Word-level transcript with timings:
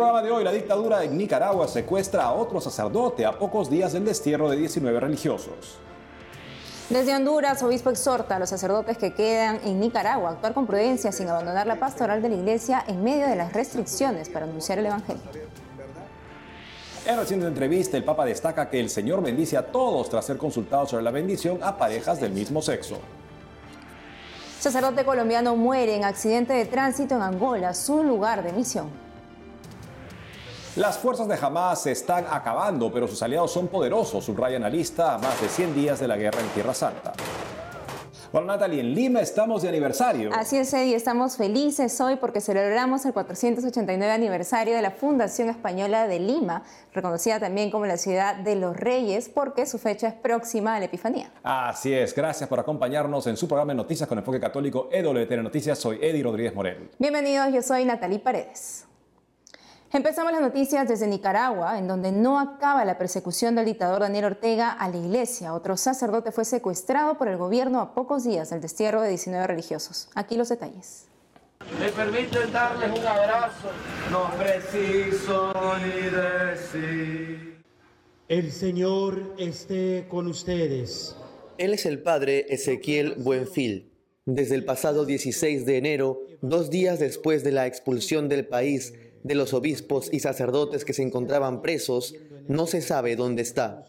programa 0.00 0.22
de 0.22 0.30
hoy, 0.30 0.42
la 0.42 0.52
dictadura 0.52 1.04
en 1.04 1.18
Nicaragua 1.18 1.68
secuestra 1.68 2.24
a 2.24 2.32
otro 2.32 2.58
sacerdote 2.58 3.26
a 3.26 3.38
pocos 3.38 3.68
días 3.68 3.92
del 3.92 4.06
destierro 4.06 4.48
de 4.48 4.56
19 4.56 4.98
religiosos. 4.98 5.76
Desde 6.88 7.14
Honduras, 7.14 7.62
obispo 7.62 7.90
exhorta 7.90 8.36
a 8.36 8.38
los 8.38 8.48
sacerdotes 8.48 8.96
que 8.96 9.12
quedan 9.12 9.60
en 9.62 9.78
Nicaragua 9.78 10.30
a 10.30 10.32
actuar 10.32 10.54
con 10.54 10.66
prudencia 10.66 11.12
sin 11.12 11.28
abandonar 11.28 11.66
la 11.66 11.78
pastoral 11.78 12.22
de 12.22 12.30
la 12.30 12.36
iglesia 12.36 12.82
en 12.88 13.04
medio 13.04 13.28
de 13.28 13.36
las 13.36 13.52
restricciones 13.52 14.30
para 14.30 14.46
anunciar 14.46 14.78
el 14.78 14.86
Evangelio. 14.86 15.22
En 17.04 17.18
reciente 17.18 17.46
entrevista, 17.46 17.98
el 17.98 18.04
Papa 18.04 18.24
destaca 18.24 18.70
que 18.70 18.80
el 18.80 18.88
Señor 18.88 19.22
bendice 19.22 19.58
a 19.58 19.66
todos 19.66 20.08
tras 20.08 20.24
ser 20.24 20.38
consultado 20.38 20.86
sobre 20.86 21.02
la 21.02 21.10
bendición 21.10 21.58
a 21.62 21.76
parejas 21.76 22.18
del 22.22 22.32
mismo 22.32 22.62
sexo. 22.62 22.96
Sacerdote 24.60 25.04
colombiano 25.04 25.56
muere 25.56 25.94
en 25.94 26.04
accidente 26.04 26.54
de 26.54 26.64
tránsito 26.64 27.16
en 27.16 27.20
Angola, 27.22 27.74
su 27.74 28.02
lugar 28.02 28.42
de 28.42 28.52
misión. 28.54 29.09
Las 30.76 30.98
fuerzas 30.98 31.26
de 31.26 31.34
Hamas 31.34 31.82
se 31.82 31.90
están 31.90 32.26
acabando, 32.30 32.92
pero 32.92 33.08
sus 33.08 33.20
aliados 33.24 33.50
son 33.52 33.66
poderosos, 33.66 34.24
subraya 34.24 34.56
analista 34.56 35.16
a 35.16 35.18
más 35.18 35.40
de 35.40 35.48
100 35.48 35.74
días 35.74 35.98
de 35.98 36.06
la 36.06 36.16
guerra 36.16 36.38
en 36.40 36.46
Tierra 36.50 36.72
Santa. 36.72 37.12
Bueno, 38.30 38.46
Natalie, 38.46 38.78
en 38.78 38.94
Lima 38.94 39.20
estamos 39.20 39.62
de 39.62 39.68
aniversario. 39.68 40.30
Así 40.32 40.56
es, 40.56 40.72
Eddie, 40.72 40.94
estamos 40.94 41.36
felices 41.36 42.00
hoy 42.00 42.14
porque 42.14 42.40
celebramos 42.40 43.04
el 43.04 43.12
489 43.12 44.12
aniversario 44.12 44.76
de 44.76 44.82
la 44.82 44.92
Fundación 44.92 45.48
Española 45.48 46.06
de 46.06 46.20
Lima, 46.20 46.62
reconocida 46.94 47.40
también 47.40 47.72
como 47.72 47.86
la 47.86 47.96
ciudad 47.96 48.36
de 48.36 48.54
los 48.54 48.76
reyes 48.76 49.28
porque 49.28 49.66
su 49.66 49.78
fecha 49.78 50.06
es 50.06 50.14
próxima 50.14 50.76
a 50.76 50.78
la 50.78 50.84
Epifanía. 50.84 51.32
Así 51.42 51.92
es, 51.92 52.14
gracias 52.14 52.48
por 52.48 52.60
acompañarnos 52.60 53.26
en 53.26 53.36
su 53.36 53.48
programa 53.48 53.72
de 53.72 53.78
Noticias 53.78 54.08
con 54.08 54.18
Enfoque 54.18 54.38
Católico 54.38 54.88
EWTN 54.92 55.42
Noticias. 55.42 55.80
Soy 55.80 55.98
Eddie 56.00 56.22
Rodríguez 56.22 56.54
Morel. 56.54 56.90
Bienvenidos, 57.00 57.52
yo 57.52 57.60
soy 57.60 57.84
Natalie 57.84 58.20
Paredes. 58.20 58.86
Empezamos 59.92 60.30
las 60.30 60.40
noticias 60.40 60.86
desde 60.86 61.08
Nicaragua, 61.08 61.76
en 61.76 61.88
donde 61.88 62.12
no 62.12 62.38
acaba 62.38 62.84
la 62.84 62.96
persecución 62.96 63.56
del 63.56 63.64
dictador 63.64 64.02
Daniel 64.02 64.26
Ortega 64.26 64.70
a 64.70 64.88
la 64.88 64.96
iglesia. 64.96 65.52
Otro 65.52 65.76
sacerdote 65.76 66.30
fue 66.30 66.44
secuestrado 66.44 67.18
por 67.18 67.26
el 67.26 67.36
gobierno 67.36 67.80
a 67.80 67.92
pocos 67.92 68.22
días 68.22 68.50
del 68.50 68.60
destierro 68.60 69.02
de 69.02 69.08
19 69.08 69.48
religiosos. 69.48 70.08
Aquí 70.14 70.36
los 70.36 70.48
detalles. 70.48 71.06
Me 71.80 71.88
permiten 71.88 72.52
darles 72.52 73.00
un 73.00 73.04
abrazo, 73.04 73.70
no 74.12 74.30
preciso 74.38 75.52
ni 75.82 76.08
decir. 76.08 77.64
El 78.28 78.52
Señor 78.52 79.34
esté 79.38 80.06
con 80.08 80.28
ustedes. 80.28 81.16
Él 81.58 81.74
es 81.74 81.84
el 81.84 82.00
padre 82.00 82.46
Ezequiel 82.48 83.16
Buenfil. 83.18 83.90
Desde 84.24 84.54
el 84.54 84.64
pasado 84.64 85.04
16 85.04 85.66
de 85.66 85.78
enero, 85.78 86.20
dos 86.42 86.70
días 86.70 87.00
después 87.00 87.42
de 87.42 87.50
la 87.50 87.66
expulsión 87.66 88.28
del 88.28 88.46
país 88.46 88.94
de 89.22 89.34
los 89.34 89.54
obispos 89.54 90.08
y 90.12 90.20
sacerdotes 90.20 90.84
que 90.84 90.92
se 90.92 91.02
encontraban 91.02 91.62
presos, 91.62 92.14
no 92.48 92.66
se 92.66 92.80
sabe 92.80 93.16
dónde 93.16 93.42
está. 93.42 93.86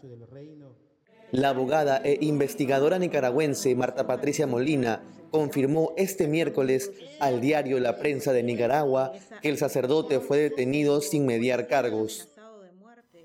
La 1.30 1.48
abogada 1.48 2.02
e 2.04 2.18
investigadora 2.20 2.98
nicaragüense 2.98 3.74
Marta 3.74 4.06
Patricia 4.06 4.46
Molina 4.46 5.02
confirmó 5.30 5.94
este 5.96 6.28
miércoles 6.28 6.92
al 7.20 7.40
diario 7.40 7.80
La 7.80 7.98
Prensa 7.98 8.34
de 8.34 8.42
Nicaragua 8.42 9.12
que 9.40 9.48
el 9.48 9.56
sacerdote 9.56 10.20
fue 10.20 10.38
detenido 10.38 11.00
sin 11.00 11.24
mediar 11.24 11.68
cargos. 11.68 12.28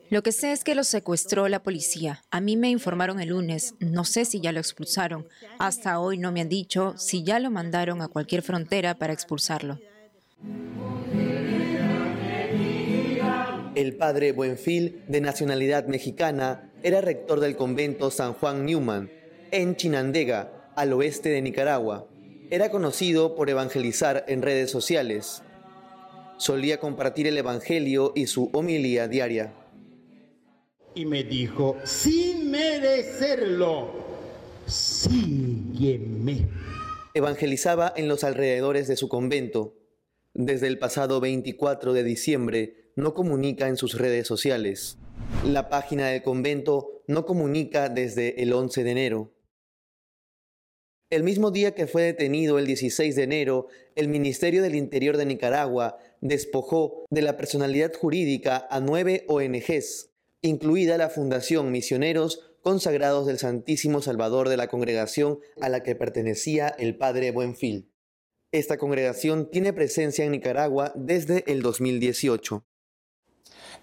Lo 0.09 0.23
que 0.23 0.31
sé 0.31 0.53
es 0.53 0.63
que 0.63 0.73
lo 0.73 0.85
secuestró 0.85 1.49
la 1.49 1.61
policía. 1.61 2.23
A 2.31 2.39
mí 2.39 2.55
me 2.55 2.69
informaron 2.69 3.19
el 3.19 3.29
lunes. 3.29 3.75
No 3.81 4.05
sé 4.05 4.23
si 4.23 4.39
ya 4.39 4.53
lo 4.53 4.59
expulsaron. 4.59 5.27
Hasta 5.59 5.99
hoy 5.99 6.17
no 6.17 6.31
me 6.31 6.39
han 6.39 6.47
dicho 6.47 6.93
si 6.97 7.23
ya 7.23 7.39
lo 7.39 7.51
mandaron 7.51 8.01
a 8.01 8.07
cualquier 8.07 8.41
frontera 8.41 8.95
para 8.95 9.11
expulsarlo. 9.11 9.79
El 13.77 13.95
padre 13.95 14.31
Buenfil, 14.31 15.03
de 15.07 15.21
nacionalidad 15.21 15.85
mexicana, 15.85 16.71
era 16.81 16.99
rector 16.99 17.39
del 17.39 17.55
convento 17.55 18.09
San 18.09 18.33
Juan 18.33 18.65
Newman, 18.65 19.11
en 19.51 19.75
Chinandega, 19.75 20.71
al 20.75 20.93
oeste 20.93 21.29
de 21.29 21.43
Nicaragua. 21.43 22.07
Era 22.49 22.71
conocido 22.71 23.35
por 23.35 23.51
evangelizar 23.51 24.25
en 24.27 24.41
redes 24.41 24.71
sociales. 24.71 25.43
Solía 26.37 26.79
compartir 26.79 27.27
el 27.27 27.37
Evangelio 27.37 28.13
y 28.15 28.25
su 28.25 28.49
homilía 28.51 29.07
diaria. 29.07 29.53
Y 30.95 31.05
me 31.05 31.23
dijo, 31.23 31.77
sin 31.83 32.49
merecerlo, 32.49 33.93
sígueme. 34.65 36.47
Evangelizaba 37.13 37.93
en 37.95 38.07
los 38.07 38.23
alrededores 38.23 38.87
de 38.87 38.97
su 38.97 39.07
convento. 39.07 39.75
Desde 40.33 40.65
el 40.65 40.79
pasado 40.79 41.19
24 41.19 41.93
de 41.93 42.03
diciembre 42.03 42.86
no 42.97 43.13
comunica 43.13 43.69
en 43.69 43.77
sus 43.77 43.97
redes 43.97 44.27
sociales. 44.27 44.97
La 45.45 45.69
página 45.69 46.07
del 46.07 46.23
convento 46.23 47.03
no 47.07 47.25
comunica 47.25 47.87
desde 47.87 48.41
el 48.41 48.51
11 48.51 48.83
de 48.83 48.91
enero. 48.91 49.33
El 51.09 51.23
mismo 51.23 51.51
día 51.51 51.73
que 51.73 51.87
fue 51.87 52.01
detenido 52.01 52.59
el 52.59 52.65
16 52.65 53.15
de 53.15 53.23
enero, 53.23 53.67
el 53.95 54.09
Ministerio 54.09 54.61
del 54.61 54.75
Interior 54.75 55.15
de 55.15 55.25
Nicaragua 55.25 55.97
despojó 56.19 57.05
de 57.09 57.21
la 57.21 57.37
personalidad 57.37 57.93
jurídica 57.93 58.67
a 58.69 58.81
nueve 58.81 59.23
ONGs, 59.29 60.09
incluida 60.41 60.97
la 60.97 61.09
Fundación 61.09 61.71
Misioneros 61.71 62.51
Consagrados 62.61 63.25
del 63.27 63.37
Santísimo 63.37 64.01
Salvador 64.01 64.49
de 64.49 64.57
la 64.57 64.67
congregación 64.67 65.39
a 65.61 65.69
la 65.69 65.83
que 65.83 65.95
pertenecía 65.95 66.67
el 66.67 66.97
padre 66.97 67.31
Buenfil. 67.31 67.89
Esta 68.51 68.77
congregación 68.77 69.49
tiene 69.49 69.71
presencia 69.71 70.25
en 70.25 70.31
Nicaragua 70.31 70.91
desde 70.95 71.49
el 71.49 71.61
2018. 71.61 72.66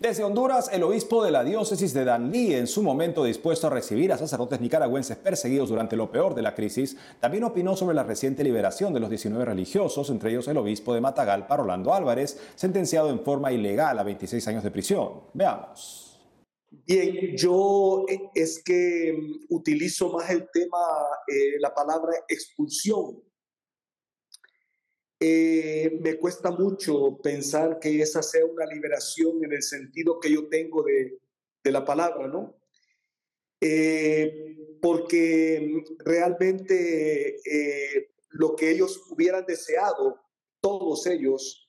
Desde 0.00 0.24
Honduras, 0.24 0.70
el 0.72 0.82
obispo 0.82 1.24
de 1.24 1.30
la 1.30 1.44
diócesis 1.44 1.94
de 1.94 2.04
Danlí, 2.04 2.52
en 2.54 2.66
su 2.66 2.82
momento 2.82 3.22
dispuesto 3.22 3.68
a 3.68 3.70
recibir 3.70 4.12
a 4.12 4.18
sacerdotes 4.18 4.60
nicaragüenses 4.60 5.16
perseguidos 5.16 5.68
durante 5.68 5.96
lo 5.96 6.10
peor 6.10 6.34
de 6.34 6.42
la 6.42 6.54
crisis, 6.54 6.96
también 7.20 7.44
opinó 7.44 7.76
sobre 7.76 7.94
la 7.94 8.02
reciente 8.02 8.42
liberación 8.42 8.92
de 8.92 9.00
los 9.00 9.08
19 9.08 9.44
religiosos, 9.44 10.10
entre 10.10 10.30
ellos 10.30 10.48
el 10.48 10.56
obispo 10.56 10.94
de 10.94 11.00
Matagalpa, 11.00 11.56
Rolando 11.56 11.94
Álvarez, 11.94 12.40
sentenciado 12.56 13.08
en 13.10 13.20
forma 13.20 13.52
ilegal 13.52 13.96
a 13.98 14.02
26 14.02 14.48
años 14.48 14.64
de 14.64 14.72
prisión. 14.72 15.20
Veamos. 15.32 16.20
Bien, 16.86 17.36
yo 17.36 18.04
eh, 18.08 18.30
es 18.34 18.62
que 18.64 19.16
mm, 19.16 19.54
utilizo 19.54 20.10
más 20.10 20.28
el 20.28 20.48
tema, 20.52 20.78
eh, 21.28 21.60
la 21.60 21.72
palabra 21.72 22.12
expulsión 22.28 23.22
eh, 25.20 25.98
me 26.00 26.16
cuesta 26.18 26.50
mucho 26.50 27.18
pensar 27.22 27.78
que 27.78 28.00
esa 28.00 28.22
sea 28.22 28.44
una 28.44 28.66
liberación 28.66 29.44
en 29.44 29.52
el 29.52 29.62
sentido 29.62 30.18
que 30.18 30.32
yo 30.32 30.48
tengo 30.48 30.82
de, 30.82 31.18
la 31.70 31.84
palabra, 31.84 32.26
¿no? 32.28 32.58
Eh, 33.58 34.76
porque 34.82 35.82
realmente 36.04 37.40
eh, 37.50 38.10
lo 38.30 38.54
que 38.54 38.70
ellos 38.70 39.00
hubieran 39.10 39.46
deseado, 39.46 40.20
todos 40.60 41.06
ellos, 41.06 41.60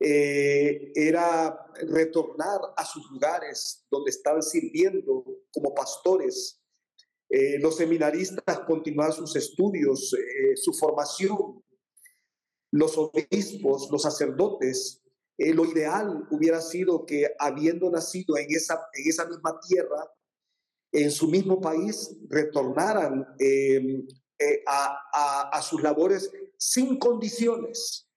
era 0.00 1.72
retornar 1.88 2.60
a 2.76 2.84
sus 2.84 3.10
lugares 3.10 3.84
donde 3.90 4.10
estaban 4.10 4.44
sirviendo 4.44 5.24
como 5.52 5.74
pastores. 5.74 6.62
los 7.58 7.76
seminaristas 7.76 8.60
continuar 8.60 9.12
sus 9.12 9.34
estudios, 9.34 10.14
su 10.54 10.72
formación, 10.72 11.64
los 12.70 12.96
obispos, 12.98 13.90
los 13.90 14.02
sacerdotes, 14.02 15.02
eh, 15.38 15.54
lo 15.54 15.64
ideal 15.64 16.26
hubiera 16.30 16.60
sido 16.60 17.06
que 17.06 17.32
habiendo 17.38 17.90
nacido 17.90 18.36
en 18.36 18.46
esa, 18.50 18.88
en 18.92 19.08
esa 19.08 19.26
misma 19.26 19.58
tierra, 19.60 20.10
en 20.92 21.10
su 21.10 21.28
mismo 21.28 21.60
país, 21.60 22.16
retornaran 22.28 23.26
em, 23.38 24.06
eh, 24.38 24.62
a, 24.66 25.50
a, 25.52 25.62
sus 25.62 25.82
labores 25.82 26.32
sin 26.56 26.98
condiciones. 26.98 28.08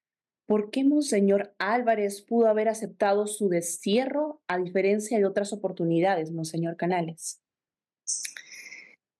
¿Por 0.47 0.71
qué 0.71 0.83
Monseñor 0.83 1.53
Álvarez 1.59 2.21
pudo 2.21 2.47
haber 2.47 2.69
aceptado 2.69 3.27
su 3.27 3.49
destierro 3.49 4.41
a 4.47 4.57
diferencia 4.57 5.17
de 5.17 5.25
otras 5.25 5.53
oportunidades, 5.53 6.31
Monseñor 6.31 6.75
Canales? 6.75 7.41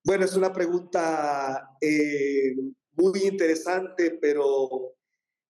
Bueno, 0.04 0.24
es 0.24 0.34
una 0.34 0.52
pregunta 0.52 1.76
eh, 1.80 2.56
muy 2.96 3.20
interesante, 3.20 4.18
pero 4.20 4.96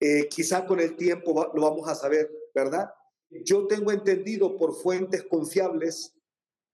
eh, 0.05 0.29
quizá 0.29 0.67
con 0.67 0.81
el 0.81 0.97
tiempo 0.97 1.53
lo 1.55 1.63
vamos 1.63 1.89
a 1.89 1.95
saber, 1.95 2.29
¿verdad? 2.53 2.93
Yo 3.31 3.69
tengo 3.69 3.93
entendido 3.93 4.57
por 4.57 4.75
fuentes 4.75 5.23
confiables 5.23 6.13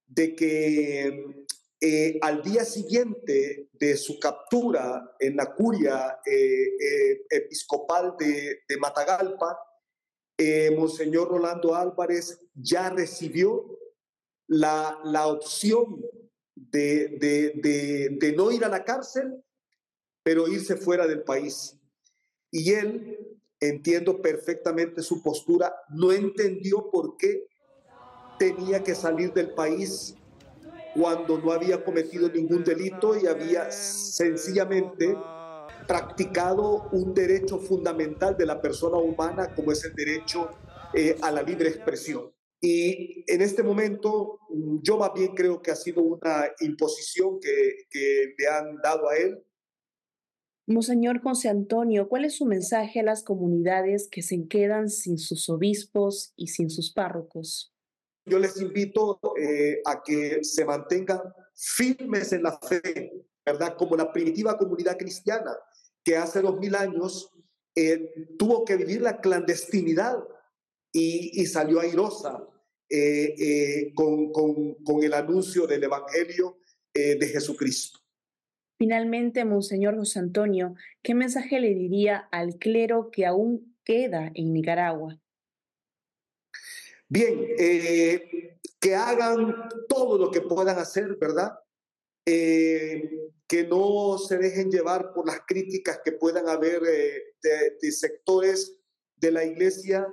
de 0.06 0.34
que 0.34 1.46
eh, 1.78 2.18
al 2.22 2.42
día 2.42 2.64
siguiente 2.64 3.68
de 3.74 3.96
su 3.98 4.18
captura 4.18 5.14
en 5.20 5.36
la 5.36 5.54
curia 5.54 6.18
eh, 6.24 7.26
episcopal 7.28 8.14
de, 8.18 8.62
Matagalpa, 8.80 9.58
Monseñor 10.74 11.28
Rolando 11.28 11.74
Álvarez 11.74 12.40
ya 12.54 12.88
recibió 12.88 13.78
la, 14.46 14.98
la 15.04 15.26
opción 15.26 16.02
de, 16.54 17.18
de 18.18 18.32
no 18.34 18.50
ir 18.50 18.64
a 18.64 18.70
la 18.70 18.84
cárcel, 18.84 19.44
pero 20.22 20.48
irse 20.48 20.76
fuera 20.76 21.06
del 21.06 21.24
país. 21.24 21.77
Y 22.50 22.72
él 22.72 23.18
entiendo 23.60 24.22
perfectamente 24.22 25.02
su 25.02 25.22
postura, 25.22 25.74
no 25.90 26.12
entendió 26.12 26.90
por 26.90 27.16
qué 27.16 27.46
tenía 28.38 28.82
que 28.82 28.94
salir 28.94 29.32
del 29.32 29.50
país 29.50 30.14
cuando 30.94 31.38
no 31.38 31.52
había 31.52 31.84
cometido 31.84 32.28
ningún 32.28 32.64
delito 32.64 33.16
y 33.16 33.26
había 33.26 33.70
sencillamente 33.70 35.16
practicado 35.86 36.88
un 36.92 37.14
derecho 37.14 37.58
fundamental 37.58 38.36
de 38.36 38.46
la 38.46 38.60
persona 38.60 38.98
humana 38.98 39.54
como 39.54 39.72
es 39.72 39.84
el 39.84 39.94
derecho 39.94 40.50
eh, 40.94 41.16
a 41.20 41.30
la 41.30 41.42
libre 41.42 41.68
expresión. 41.68 42.32
Y 42.60 43.24
en 43.32 43.40
este 43.40 43.62
momento 43.62 44.40
yo 44.82 44.98
más 44.98 45.12
bien 45.14 45.34
creo 45.34 45.62
que 45.62 45.70
ha 45.70 45.76
sido 45.76 46.02
una 46.02 46.50
imposición 46.60 47.38
que, 47.40 47.86
que 47.90 48.34
le 48.36 48.48
han 48.48 48.76
dado 48.82 49.08
a 49.08 49.16
él. 49.16 49.42
Monseñor 50.68 51.22
José 51.22 51.48
Antonio, 51.48 52.10
¿cuál 52.10 52.26
es 52.26 52.36
su 52.36 52.44
mensaje 52.44 53.00
a 53.00 53.02
las 53.02 53.22
comunidades 53.22 54.06
que 54.06 54.20
se 54.20 54.46
quedan 54.48 54.90
sin 54.90 55.16
sus 55.16 55.48
obispos 55.48 56.34
y 56.36 56.48
sin 56.48 56.68
sus 56.68 56.92
párrocos? 56.92 57.72
Yo 58.26 58.38
les 58.38 58.60
invito 58.60 59.18
eh, 59.40 59.80
a 59.86 60.02
que 60.02 60.44
se 60.44 60.66
mantengan 60.66 61.20
firmes 61.54 62.34
en 62.34 62.42
la 62.42 62.58
fe, 62.58 63.24
¿verdad? 63.46 63.76
Como 63.78 63.96
la 63.96 64.12
primitiva 64.12 64.58
comunidad 64.58 64.98
cristiana 64.98 65.56
que 66.04 66.18
hace 66.18 66.42
dos 66.42 66.58
mil 66.58 66.74
años 66.74 67.30
eh, 67.74 68.28
tuvo 68.38 68.66
que 68.66 68.76
vivir 68.76 69.00
la 69.00 69.22
clandestinidad 69.22 70.18
y, 70.92 71.46
salió 71.46 71.80
airosa 71.80 72.46
eh, 72.90 73.90
con, 73.94 75.02
el 75.02 75.14
anuncio 75.14 75.66
del 75.66 75.84
Evangelio 75.84 76.58
de 76.92 77.26
Jesucristo. 77.28 78.00
Finalmente, 78.78 79.44
Monseñor 79.44 79.96
José 79.96 80.20
Antonio, 80.20 80.74
¿qué 81.02 81.14
mensaje 81.14 81.60
le 81.60 81.74
diría 81.74 82.28
al 82.30 82.58
clero 82.58 83.10
que 83.10 83.26
aún 83.26 83.76
queda 83.84 84.30
en 84.34 84.52
Nicaragua? 84.52 85.20
Bien, 87.08 87.46
que 88.80 88.94
hagan 88.94 89.68
todo 89.88 90.18
lo 90.18 90.30
que 90.30 90.42
puedan 90.42 90.78
hacer, 90.78 91.16
¿verdad? 91.16 91.58
que 93.48 93.66
no 93.66 94.18
se 94.18 94.36
dejen 94.36 94.70
llevar 94.70 95.14
por 95.14 95.26
las 95.26 95.40
críticas 95.46 96.00
que 96.04 96.12
puedan 96.12 96.46
haber 96.48 96.82
eh, 96.86 97.34
de, 97.80 97.90
sectores 97.90 98.78
de 99.16 99.32
la 99.32 99.44
iglesia 99.44 100.06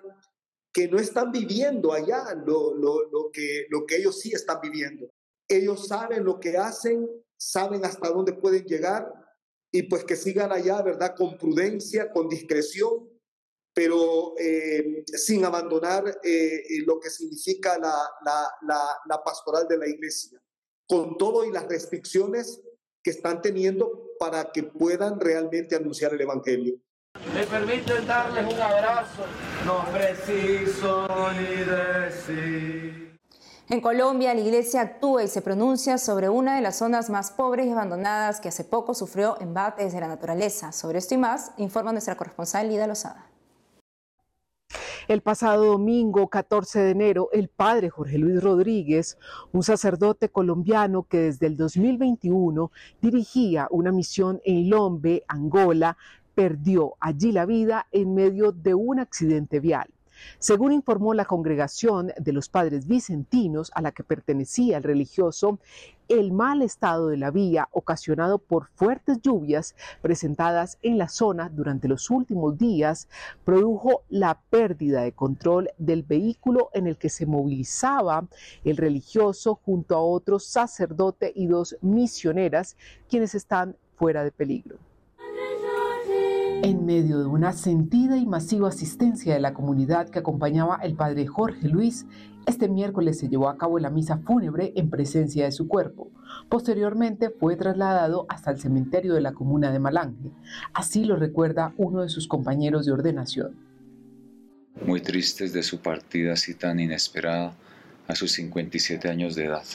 que 0.72 0.88
no 0.88 0.98
están 0.98 1.34
viviendo 1.34 1.92
allá 1.92 2.34
lo, 2.46 2.74
lo, 2.74 3.30
que, 3.32 3.68
lo 3.70 3.86
que 3.86 3.98
ellos 3.98 4.22
sí 4.22 4.32
están 4.34 4.62
viviendo. 4.62 5.10
Ellos 5.50 5.88
saben 5.88 6.24
lo 6.24 6.40
que 6.40 6.58
hacen, 6.58 7.08
saben 7.46 7.86
hasta 7.86 8.10
dónde 8.10 8.34
pueden 8.34 8.66
llegar 8.66 9.14
y 9.72 9.84
pues 9.84 10.04
que 10.04 10.16
sigan 10.16 10.52
allá, 10.52 10.82
¿verdad? 10.82 11.16
Con 11.16 11.38
prudencia, 11.38 12.12
con 12.12 12.28
discreción, 12.28 13.08
pero 13.74 14.34
eh, 14.40 15.04
sin 15.06 15.46
abandonar 15.46 16.20
eh, 16.24 16.64
lo 16.86 17.00
que 17.00 17.10
significa 17.10 17.78
la, 17.78 17.96
la, 18.24 18.98
la, 19.06 19.24
pastoral 19.24 19.68
de 19.68 19.78
la 19.78 19.88
iglesia, 19.88 20.42
con 20.88 21.18
todo 21.18 21.46
y 21.46 21.52
las 21.52 21.68
restricciones 21.68 22.62
que 23.04 23.12
están 23.12 23.42
teniendo 23.42 24.10
para 24.18 24.52
que 24.52 24.64
puedan 24.64 25.20
realmente 25.20 25.76
anunciar 25.76 26.14
el 26.14 26.22
Evangelio. 26.22 26.80
Me 27.34 27.46
permiten 27.46 28.08
darles 28.08 28.54
un 28.54 28.60
abrazo, 28.60 29.24
no 29.66 29.86
preciso 29.92 31.08
ni 31.34 31.64
decir. 31.64 33.05
En 33.68 33.82
Colombia, 33.82 34.36
la 34.36 34.42
iglesia 34.42 34.82
actúa 34.82 35.24
y 35.24 35.28
se 35.28 35.42
pronuncia 35.42 35.98
sobre 35.98 36.30
una 36.30 36.56
de 36.56 36.62
las 36.62 36.78
zonas 36.78 37.10
más 37.10 37.32
pobres 37.32 37.66
y 37.66 37.72
abandonadas 37.72 38.40
que 38.40 38.50
hace 38.50 38.64
poco 38.64 38.94
sufrió 38.94 39.42
embates 39.42 39.92
de 39.92 40.00
la 40.00 40.08
naturaleza. 40.08 40.72
Sobre 40.72 41.00
esto 41.00 41.16
y 41.16 41.18
más, 41.18 41.52
informa 41.58 41.92
nuestra 41.92 42.16
corresponsal 42.16 42.70
Lida 42.70 42.86
Lozada. 42.86 43.28
El 45.08 45.22
pasado 45.22 45.66
domingo 45.66 46.28
14 46.28 46.80
de 46.80 46.92
enero, 46.92 47.30
el 47.34 47.48
padre 47.48 47.90
Jorge 47.90 48.20
Luis 48.20 48.44
Rodríguez, 48.44 49.18
un 49.52 49.64
sacerdote 49.64 50.30
colombiano 50.30 51.04
que 51.04 51.18
desde 51.22 51.48
el 51.48 51.58
2021 51.58 52.72
dirigía 53.02 53.68
una 53.72 53.92
misión 53.92 54.42
en 54.46 54.70
Lombe, 54.70 55.24
Angola, 55.28 55.98
perdió 56.36 56.98
allí 57.00 57.32
la 57.32 57.48
vida 57.48 57.88
en 57.92 58.14
medio 58.14 58.52
de 58.52 58.76
un 58.76 59.00
accidente 59.00 59.60
vial. 59.60 59.95
Según 60.40 60.72
informó 60.72 61.14
la 61.14 61.26
congregación 61.26 62.12
de 62.18 62.34
los 62.34 62.50
padres 62.50 62.88
vicentinos 62.88 63.72
a 63.76 63.82
la 63.82 63.92
que 63.92 64.04
pertenecía 64.04 64.78
el 64.78 64.84
religioso, 64.84 65.60
el 66.08 66.32
mal 66.32 66.62
estado 66.62 67.08
de 67.08 67.18
la 67.18 67.32
vía 67.32 67.68
ocasionado 67.72 68.38
por 68.38 68.68
fuertes 68.76 69.22
lluvias 69.22 69.76
presentadas 70.02 70.78
en 70.82 70.98
la 70.98 71.08
zona 71.08 71.50
durante 71.50 71.88
los 71.88 72.10
últimos 72.10 72.58
días 72.58 73.08
produjo 73.44 74.04
la 74.10 74.40
pérdida 74.50 75.02
de 75.02 75.14
control 75.14 75.70
del 75.78 76.04
vehículo 76.04 76.70
en 76.74 76.88
el 76.88 76.98
que 76.98 77.10
se 77.10 77.26
movilizaba 77.26 78.28
el 78.64 78.78
religioso 78.78 79.56
junto 79.56 79.96
a 79.96 80.02
otro 80.02 80.40
sacerdote 80.40 81.32
y 81.36 81.48
dos 81.48 81.78
misioneras 81.82 82.78
quienes 83.10 83.36
están 83.36 83.76
fuera 83.96 84.24
de 84.24 84.32
peligro. 84.32 84.78
En 86.66 86.84
medio 86.84 87.20
de 87.20 87.28
una 87.28 87.54
sentida 87.54 88.18
y 88.18 88.26
masiva 88.26 88.70
asistencia 88.70 89.36
de 89.36 89.40
la 89.40 89.54
comunidad 89.54 90.10
que 90.10 90.18
acompañaba 90.18 90.80
el 90.82 90.96
padre 90.96 91.28
Jorge 91.28 91.68
Luis, 91.68 92.08
este 92.48 92.68
miércoles 92.68 93.20
se 93.20 93.30
llevó 93.30 93.50
a 93.50 93.58
cabo 93.60 93.78
la 93.78 93.92
misa 93.92 94.18
fúnebre 94.18 94.74
en 94.76 94.90
presencia 94.90 95.46
de 95.46 95.52
su 95.52 95.68
cuerpo. 95.68 96.10
Posteriormente 96.50 97.30
fue 97.30 97.56
trasladado 97.56 98.26
hasta 98.30 98.50
el 98.50 98.60
cementerio 98.60 99.14
de 99.14 99.22
la 99.22 99.34
comuna 99.34 99.72
de 99.72 99.78
Malange. 99.78 100.32
Así 100.74 101.06
lo 101.06 101.18
recuerda 101.18 101.76
uno 101.78 102.02
de 102.02 102.10
sus 102.10 102.28
compañeros 102.28 102.88
de 102.88 102.94
ordenación. 102.94 103.56
Muy 104.88 105.02
tristes 105.02 105.54
de 105.54 105.62
su 105.62 105.82
partida 105.82 106.34
así 106.34 106.56
tan 106.56 106.80
inesperada 106.80 107.56
a 108.08 108.16
sus 108.16 108.32
57 108.32 109.08
años 109.08 109.36
de 109.36 109.46
edad. 109.46 109.66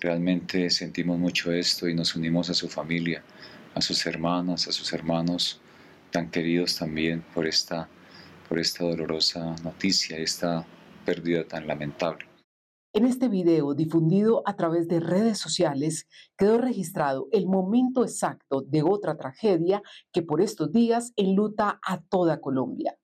Realmente 0.00 0.70
sentimos 0.70 1.18
mucho 1.18 1.52
esto 1.52 1.86
y 1.86 1.94
nos 1.94 2.16
unimos 2.16 2.48
a 2.48 2.54
su 2.54 2.70
familia, 2.70 3.22
a 3.74 3.82
sus 3.82 4.06
hermanas, 4.06 4.68
a 4.68 4.72
sus 4.72 4.90
hermanos 4.94 5.60
tan 6.10 6.30
queridos 6.30 6.76
también 6.76 7.24
por 7.34 7.46
esta, 7.46 7.88
por 8.48 8.58
esta 8.58 8.84
dolorosa 8.84 9.54
noticia, 9.62 10.18
esta 10.18 10.66
pérdida 11.04 11.44
tan 11.44 11.66
lamentable. 11.66 12.26
En 12.94 13.04
este 13.04 13.28
video 13.28 13.74
difundido 13.74 14.42
a 14.46 14.56
través 14.56 14.88
de 14.88 14.98
redes 14.98 15.38
sociales 15.38 16.08
quedó 16.36 16.58
registrado 16.58 17.28
el 17.32 17.46
momento 17.46 18.02
exacto 18.02 18.62
de 18.62 18.82
otra 18.82 19.16
tragedia 19.16 19.82
que 20.10 20.22
por 20.22 20.40
estos 20.40 20.72
días 20.72 21.12
enluta 21.16 21.78
a 21.84 22.00
toda 22.00 22.40
Colombia. 22.40 22.96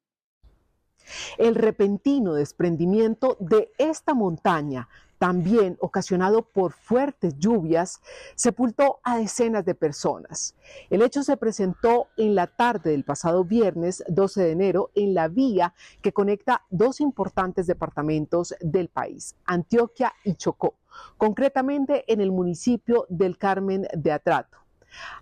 El 1.36 1.54
repentino 1.54 2.32
desprendimiento 2.32 3.36
de 3.38 3.70
esta 3.76 4.14
montaña 4.14 4.88
también 5.24 5.78
ocasionado 5.80 6.42
por 6.42 6.74
fuertes 6.74 7.38
lluvias, 7.38 8.02
sepultó 8.34 9.00
a 9.02 9.16
decenas 9.16 9.64
de 9.64 9.74
personas. 9.74 10.54
El 10.90 11.00
hecho 11.00 11.22
se 11.22 11.38
presentó 11.38 12.08
en 12.18 12.34
la 12.34 12.46
tarde 12.46 12.90
del 12.90 13.04
pasado 13.04 13.42
viernes 13.42 14.04
12 14.08 14.42
de 14.42 14.50
enero 14.50 14.90
en 14.94 15.14
la 15.14 15.28
vía 15.28 15.72
que 16.02 16.12
conecta 16.12 16.66
dos 16.68 17.00
importantes 17.00 17.66
departamentos 17.66 18.54
del 18.60 18.90
país, 18.90 19.34
Antioquia 19.46 20.12
y 20.24 20.34
Chocó, 20.34 20.74
concretamente 21.16 22.04
en 22.12 22.20
el 22.20 22.30
municipio 22.30 23.06
del 23.08 23.38
Carmen 23.38 23.88
de 23.94 24.12
Atrato. 24.12 24.63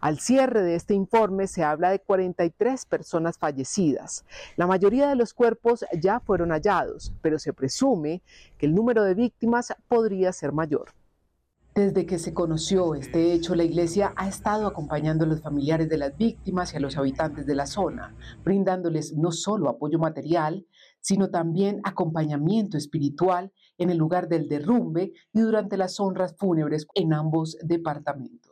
Al 0.01 0.19
cierre 0.19 0.63
de 0.63 0.75
este 0.75 0.95
informe 0.95 1.47
se 1.47 1.65
habla 1.65 1.91
de 1.91 2.01
43 2.01 2.87
personas 2.87 3.39
fallecidas. 3.39 4.25
La 4.57 4.67
mayoría 4.67 5.09
de 5.09 5.17
los 5.17 5.35
cuerpos 5.35 5.85
ya 6.01 6.21
fueron 6.21 6.51
hallados, 6.51 7.13
pero 7.23 7.39
se 7.39 7.53
presume 7.53 8.23
que 8.59 8.67
el 8.67 8.75
número 8.75 9.03
de 9.05 9.15
víctimas 9.15 9.75
podría 9.89 10.33
ser 10.33 10.53
mayor. 10.53 10.93
Desde 11.75 12.05
que 12.05 12.19
se 12.19 12.35
conoció 12.35 12.95
este 12.95 13.33
hecho, 13.33 13.55
la 13.55 13.65
Iglesia 13.65 14.13
ha 14.17 14.29
estado 14.29 14.67
acompañando 14.67 15.25
a 15.25 15.27
los 15.27 15.41
familiares 15.41 15.89
de 15.89 15.97
las 15.97 16.15
víctimas 16.19 16.75
y 16.75 16.77
a 16.77 16.81
los 16.81 16.99
habitantes 16.99 17.47
de 17.47 17.55
la 17.55 17.67
zona, 17.67 18.15
brindándoles 18.45 19.15
no 19.15 19.33
solo 19.33 19.71
apoyo 19.71 19.99
material, 19.99 20.67
sino 21.01 21.31
también 21.31 21.81
acompañamiento 21.83 22.77
espiritual 22.77 23.53
en 23.79 23.89
el 23.89 23.97
lugar 23.97 24.29
del 24.29 24.49
derrumbe 24.49 25.15
y 25.33 25.41
durante 25.41 25.79
las 25.79 25.99
honras 25.99 26.37
fúnebres 26.37 26.87
en 26.95 27.15
ambos 27.15 27.57
departamentos. 27.63 28.52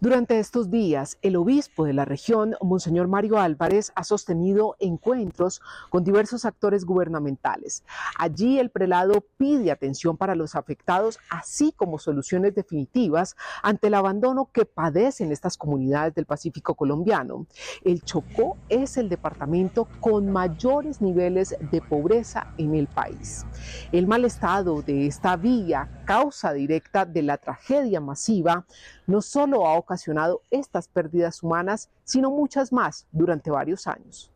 Durante 0.00 0.38
estos 0.38 0.70
días, 0.70 1.18
el 1.22 1.34
obispo 1.34 1.84
de 1.84 1.92
la 1.92 2.04
región, 2.04 2.54
Monseñor 2.62 3.08
Mario 3.08 3.40
Álvarez, 3.40 3.90
ha 3.96 4.04
sostenido 4.04 4.76
encuentros 4.78 5.60
con 5.90 6.04
diversos 6.04 6.44
actores 6.44 6.84
gubernamentales. 6.84 7.82
Allí 8.16 8.60
el 8.60 8.70
prelado 8.70 9.24
pide 9.38 9.72
atención 9.72 10.16
para 10.16 10.36
los 10.36 10.54
afectados, 10.54 11.18
así 11.30 11.72
como 11.72 11.98
soluciones 11.98 12.54
definitivas 12.54 13.34
ante 13.60 13.88
el 13.88 13.94
abandono 13.94 14.48
que 14.52 14.64
padecen 14.66 15.32
estas 15.32 15.56
comunidades 15.56 16.14
del 16.14 16.26
Pacífico 16.26 16.76
colombiano. 16.76 17.46
El 17.82 18.00
Chocó 18.02 18.56
es 18.68 18.98
el 18.98 19.08
departamento 19.08 19.88
con 19.98 20.30
mayores 20.30 21.00
niveles 21.00 21.56
de 21.72 21.80
pobreza 21.80 22.54
en 22.56 22.76
el 22.76 22.86
país. 22.86 23.44
El 23.90 24.06
mal 24.06 24.24
estado 24.24 24.80
de 24.80 25.08
esta 25.08 25.34
vía, 25.34 26.04
causa 26.04 26.52
directa 26.52 27.04
de 27.04 27.22
la 27.22 27.36
tragedia 27.36 28.00
masiva, 28.00 28.64
no 29.08 29.22
solo 29.22 29.66
ha 29.66 29.87
ocasionado 29.88 30.42
estas 30.50 30.86
pérdidas 30.86 31.42
humanas, 31.42 31.88
sino 32.04 32.30
muchas 32.30 32.72
más 32.74 33.06
durante 33.10 33.50
varios 33.50 33.86
años. 33.86 34.30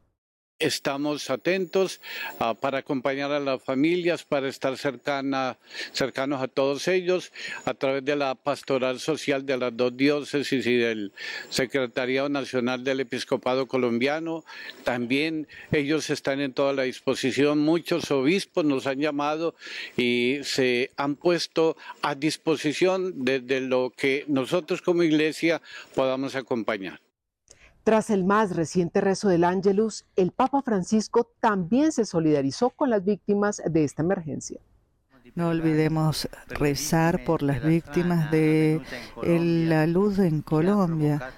Estamos 0.63 1.29
atentos 1.29 2.01
uh, 2.39 2.55
para 2.55 2.79
acompañar 2.79 3.33
a 3.33 3.41
las 3.41 3.61
familias, 3.61 4.23
para 4.23 4.49
estar 4.49 4.79
cercana, 4.79 5.59
cercanos 5.93 6.41
a 6.41 6.47
todos 6.47 6.87
ellos 6.87 7.33
a 7.65 7.75
través 7.75 8.05
de 8.05 8.15
la 8.15 8.37
pastoral 8.37 9.01
social 9.01 9.45
de 9.45 9.57
las 9.57 9.77
dos 9.77 9.97
diócesis 9.97 10.65
y 10.67 10.77
del 10.77 11.13
Secretariado 11.51 12.29
Nacional 12.29 12.85
del 12.85 13.01
Episcopado 13.01 13.67
Colombiano. 13.67 14.45
También 14.85 15.49
ellos 15.73 16.11
están 16.11 16.41
en 16.41 16.53
toda 16.53 16.73
la 16.73 16.85
disposición. 16.85 17.59
Muchos 17.59 18.13
obispos 18.13 18.65
nos 18.65 18.87
han 18.87 19.01
llamado 19.01 19.57
y 19.97 20.39
se 20.45 20.93
han 20.97 21.17
puesto 21.17 21.77
a 22.03 22.15
disposición 22.15 23.25
desde 23.25 23.61
lo 23.61 23.91
que 23.91 24.25
nosotros 24.29 24.81
como 24.81 25.03
iglesia 25.03 25.61
podamos 25.97 26.37
acompañar. 26.37 27.01
Tras 27.85 28.11
el 28.11 28.25
más 28.25 28.55
reciente 28.55 29.01
rezo 29.01 29.29
del 29.29 29.43
Ángelus, 29.43 30.05
el 30.15 30.31
Papa 30.31 30.63
Francisco 30.63 31.29
también 31.41 31.91
se 31.91 32.05
solidarizó 32.05 32.71
con 32.71 32.91
las 32.91 33.05
víctimas 33.05 33.61
de 33.65 33.83
esta 33.83 34.03
emergencia. 34.03 34.61
No 35.35 35.49
olvidemos 35.49 36.29
rezar 36.49 37.25
por 37.25 37.43
las 37.43 37.65
víctimas 37.65 38.31
de 38.31 38.83
la 39.23 39.87
luz 39.87 40.19
en 40.19 40.43
Colombia, 40.43 41.33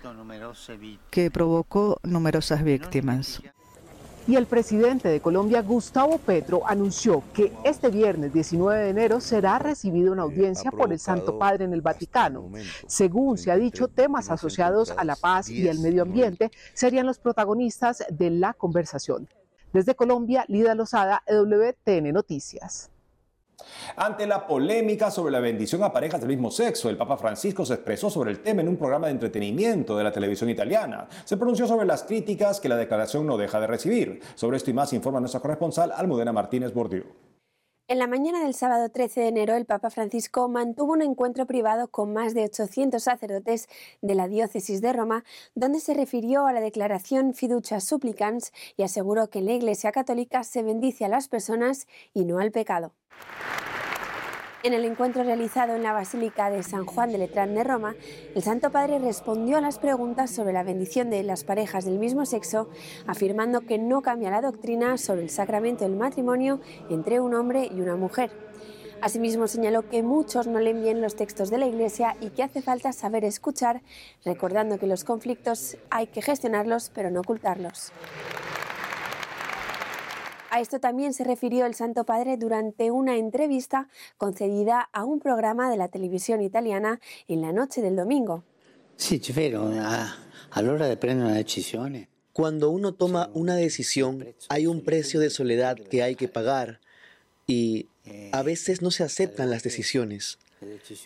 que 1.10 1.30
provocó 1.30 1.98
numerosas 2.02 2.62
víctimas 2.64 3.42
y 4.26 4.36
el 4.36 4.46
presidente 4.46 5.08
de 5.08 5.20
Colombia, 5.20 5.60
Gustavo 5.60 6.18
Petro, 6.18 6.62
anunció 6.66 7.22
que 7.34 7.52
este 7.62 7.88
viernes 7.90 8.32
19 8.32 8.84
de 8.84 8.88
enero 8.90 9.20
será 9.20 9.58
recibida 9.58 10.12
una 10.12 10.22
audiencia 10.22 10.70
por 10.70 10.92
el 10.92 10.98
Santo 10.98 11.38
Padre 11.38 11.64
en 11.64 11.74
el 11.74 11.82
Vaticano. 11.82 12.50
Según 12.86 13.36
se 13.36 13.50
ha 13.50 13.56
dicho, 13.56 13.88
temas 13.88 14.30
asociados 14.30 14.92
a 14.92 15.04
la 15.04 15.16
paz 15.16 15.50
y 15.50 15.68
el 15.68 15.80
medio 15.80 16.02
ambiente 16.02 16.50
serían 16.72 17.06
los 17.06 17.18
protagonistas 17.18 18.04
de 18.10 18.30
la 18.30 18.54
conversación. 18.54 19.28
Desde 19.72 19.94
Colombia, 19.94 20.44
Lida 20.48 20.74
Lozada, 20.74 21.22
EWTN 21.26 22.12
Noticias. 22.12 22.93
Ante 23.96 24.26
la 24.26 24.46
polémica 24.46 25.10
sobre 25.10 25.32
la 25.32 25.40
bendición 25.40 25.82
a 25.82 25.92
parejas 25.92 26.20
del 26.20 26.30
mismo 26.30 26.50
sexo, 26.50 26.90
el 26.90 26.96
Papa 26.96 27.16
Francisco 27.16 27.64
se 27.64 27.74
expresó 27.74 28.10
sobre 28.10 28.30
el 28.30 28.40
tema 28.40 28.62
en 28.62 28.68
un 28.68 28.76
programa 28.76 29.06
de 29.06 29.12
entretenimiento 29.12 29.96
de 29.96 30.04
la 30.04 30.12
televisión 30.12 30.50
italiana. 30.50 31.06
Se 31.24 31.36
pronunció 31.36 31.66
sobre 31.66 31.86
las 31.86 32.02
críticas 32.02 32.60
que 32.60 32.68
la 32.68 32.76
declaración 32.76 33.26
no 33.26 33.36
deja 33.36 33.60
de 33.60 33.66
recibir. 33.66 34.20
Sobre 34.34 34.56
esto 34.56 34.70
y 34.70 34.74
más 34.74 34.92
informa 34.92 35.20
nuestra 35.20 35.40
corresponsal 35.40 35.92
Almudena 35.92 36.32
Martínez 36.32 36.72
Bordiú. 36.72 37.04
En 37.86 37.98
la 37.98 38.06
mañana 38.06 38.42
del 38.42 38.54
sábado 38.54 38.88
13 38.88 39.20
de 39.20 39.28
enero, 39.28 39.56
el 39.56 39.66
Papa 39.66 39.90
Francisco 39.90 40.48
mantuvo 40.48 40.94
un 40.94 41.02
encuentro 41.02 41.44
privado 41.44 41.88
con 41.88 42.14
más 42.14 42.32
de 42.32 42.44
800 42.44 43.02
sacerdotes 43.02 43.68
de 44.00 44.14
la 44.14 44.26
diócesis 44.26 44.80
de 44.80 44.94
Roma, 44.94 45.22
donde 45.54 45.80
se 45.80 45.92
refirió 45.92 46.46
a 46.46 46.54
la 46.54 46.62
declaración 46.62 47.34
Fiducia 47.34 47.80
Supplicans 47.80 48.54
y 48.78 48.84
aseguró 48.84 49.28
que 49.28 49.42
la 49.42 49.52
Iglesia 49.52 49.92
Católica 49.92 50.44
se 50.44 50.62
bendice 50.62 51.04
a 51.04 51.08
las 51.08 51.28
personas 51.28 51.86
y 52.14 52.24
no 52.24 52.38
al 52.38 52.52
pecado. 52.52 52.94
En 54.64 54.72
el 54.72 54.86
encuentro 54.86 55.22
realizado 55.24 55.76
en 55.76 55.82
la 55.82 55.92
Basílica 55.92 56.48
de 56.48 56.62
San 56.62 56.86
Juan 56.86 57.12
de 57.12 57.18
Letrán 57.18 57.54
de 57.54 57.64
Roma, 57.64 57.96
el 58.34 58.42
Santo 58.42 58.70
Padre 58.70 58.98
respondió 58.98 59.58
a 59.58 59.60
las 59.60 59.78
preguntas 59.78 60.30
sobre 60.30 60.54
la 60.54 60.62
bendición 60.62 61.10
de 61.10 61.22
las 61.22 61.44
parejas 61.44 61.84
del 61.84 61.98
mismo 61.98 62.24
sexo, 62.24 62.70
afirmando 63.06 63.60
que 63.60 63.76
no 63.76 64.00
cambia 64.00 64.30
la 64.30 64.40
doctrina 64.40 64.96
sobre 64.96 65.20
el 65.20 65.28
sacramento 65.28 65.84
del 65.84 65.96
matrimonio 65.96 66.62
entre 66.88 67.20
un 67.20 67.34
hombre 67.34 67.68
y 67.70 67.82
una 67.82 67.96
mujer. 67.96 68.30
Asimismo 69.02 69.48
señaló 69.48 69.86
que 69.90 70.02
muchos 70.02 70.46
no 70.46 70.58
leen 70.58 70.82
bien 70.82 71.02
los 71.02 71.14
textos 71.14 71.50
de 71.50 71.58
la 71.58 71.66
Iglesia 71.66 72.16
y 72.22 72.30
que 72.30 72.42
hace 72.42 72.62
falta 72.62 72.94
saber 72.94 73.26
escuchar, 73.26 73.82
recordando 74.24 74.78
que 74.78 74.86
los 74.86 75.04
conflictos 75.04 75.76
hay 75.90 76.06
que 76.06 76.22
gestionarlos 76.22 76.90
pero 76.94 77.10
no 77.10 77.20
ocultarlos. 77.20 77.92
A 80.54 80.60
esto 80.60 80.78
también 80.78 81.14
se 81.14 81.24
refirió 81.24 81.66
el 81.66 81.74
Santo 81.74 82.04
Padre 82.04 82.36
durante 82.36 82.92
una 82.92 83.16
entrevista 83.16 83.88
concedida 84.16 84.88
a 84.92 85.02
un 85.02 85.18
programa 85.18 85.68
de 85.68 85.76
la 85.76 85.88
televisión 85.88 86.40
italiana 86.42 87.00
en 87.26 87.42
la 87.42 87.50
noche 87.50 87.82
del 87.82 87.96
domingo. 87.96 88.44
Sí, 88.96 89.20
a 90.52 90.62
l'ora 90.62 90.86
de 90.86 90.96
prendere 90.96 91.28
una 91.28 91.36
decisione. 91.36 92.08
Cuando 92.32 92.70
uno 92.70 92.94
toma 92.94 93.30
una 93.34 93.56
decisión, 93.56 94.24
hay 94.48 94.68
un 94.68 94.84
precio 94.84 95.18
de 95.18 95.30
soledad 95.30 95.76
que 95.76 96.04
hay 96.04 96.14
que 96.14 96.28
pagar 96.28 96.78
y 97.48 97.88
a 98.30 98.44
veces 98.44 98.80
no 98.80 98.92
se 98.92 99.02
aceptan 99.02 99.50
las 99.50 99.64
decisiones. 99.64 100.38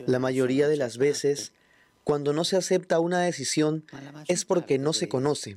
La 0.04 0.18
mayoría 0.18 0.68
de 0.68 0.76
las 0.76 0.98
veces, 0.98 1.52
cuando 2.04 2.34
no 2.34 2.44
se 2.44 2.58
acepta 2.58 3.00
una 3.00 3.20
decisión, 3.20 3.86
es 4.26 4.44
porque 4.44 4.76
no 4.76 4.92
se 4.92 5.08
conoce. 5.08 5.56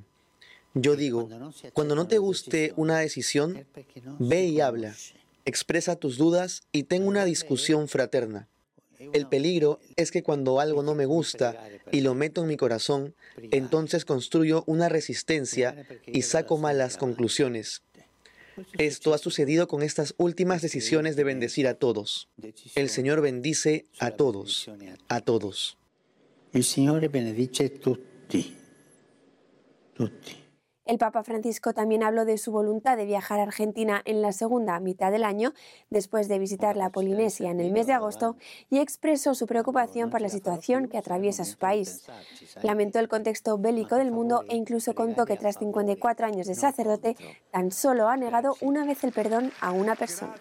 Yo 0.74 0.96
digo, 0.96 1.30
cuando 1.74 1.96
no 1.96 2.08
te 2.08 2.18
guste 2.18 2.74
una 2.78 3.00
decisión, 3.00 3.66
ve 4.20 4.46
y 4.46 4.62
habla, 4.62 4.96
expresa 5.46 5.96
tus 5.96 6.18
dudas 6.18 6.64
y 6.72 6.84
ten 6.84 7.06
una 7.06 7.26
discusión 7.26 7.88
fraterna. 7.88 8.48
El 9.14 9.28
peligro 9.28 9.80
es 9.96 10.12
que 10.12 10.24
cuando 10.24 10.60
algo 10.60 10.84
no 10.84 10.96
me 10.96 11.06
gusta 11.06 11.58
y 11.92 12.02
lo 12.02 12.14
meto 12.14 12.42
en 12.42 12.48
mi 12.48 12.56
corazón, 12.56 13.16
entonces 13.52 14.06
construyo 14.06 14.64
una 14.68 14.90
resistencia 14.90 15.86
y 16.06 16.22
saco 16.22 16.58
malas 16.58 16.98
conclusiones. 16.98 17.82
Esto 18.78 19.14
ha 19.14 19.18
sucedido 19.18 19.68
con 19.68 19.82
estas 19.82 20.14
últimas 20.18 20.62
decisiones 20.62 21.16
de 21.16 21.24
bendecir 21.24 21.68
a 21.68 21.74
todos. 21.74 22.30
El 22.76 22.90
Señor 22.90 23.22
bendice 23.22 23.86
a 24.00 24.12
todos, 24.12 24.70
a 25.08 25.22
todos. 25.22 25.78
El 26.54 26.64
Señor 26.64 27.08
benedice 27.10 27.70
tutti, 27.70 28.56
tutti. 29.96 30.41
El 30.86 30.98
Papa 30.98 31.24
Francisco 31.24 31.74
también 31.74 32.02
habló 32.02 32.26
de 32.26 32.40
su 32.40 32.52
voluntad 32.52 32.98
de 32.98 33.06
viajar 33.06 33.40
a 33.40 33.44
Argentina 33.44 34.02
en 34.04 34.22
la 34.24 34.32
segunda 34.32 34.80
mitad 34.80 35.12
del 35.12 35.24
año, 35.24 35.54
después 35.92 36.28
de 36.28 36.40
visitar 36.40 36.76
la 36.76 36.90
Polinesia 36.90 37.52
en 37.52 37.60
el 37.60 37.72
mes 37.72 37.86
de 37.86 37.94
agosto, 37.94 38.36
y 38.70 38.80
expresó 38.80 39.36
su 39.36 39.46
preocupación 39.46 40.10
por 40.10 40.22
la 40.22 40.30
situación 40.30 40.88
que 40.88 40.98
atraviesa 40.98 41.46
su 41.46 41.60
país. 41.60 42.08
Lamentó 42.64 42.98
el 42.98 43.08
contexto 43.08 43.60
bélico 43.60 43.96
del 43.96 44.12
mundo 44.12 44.44
e 44.50 44.56
incluso 44.56 44.96
contó 44.96 45.26
que 45.26 45.38
tras 45.38 45.58
54 45.60 46.26
años 46.26 46.48
de 46.48 46.56
sacerdote, 46.56 47.16
tan 47.52 47.72
solo 47.72 48.10
ha 48.10 48.18
negado 48.18 48.56
una 48.62 48.84
vez 48.84 49.04
el 49.04 49.12
perdón 49.12 49.52
a 49.62 49.72
una 49.72 49.96
persona. 49.96 50.34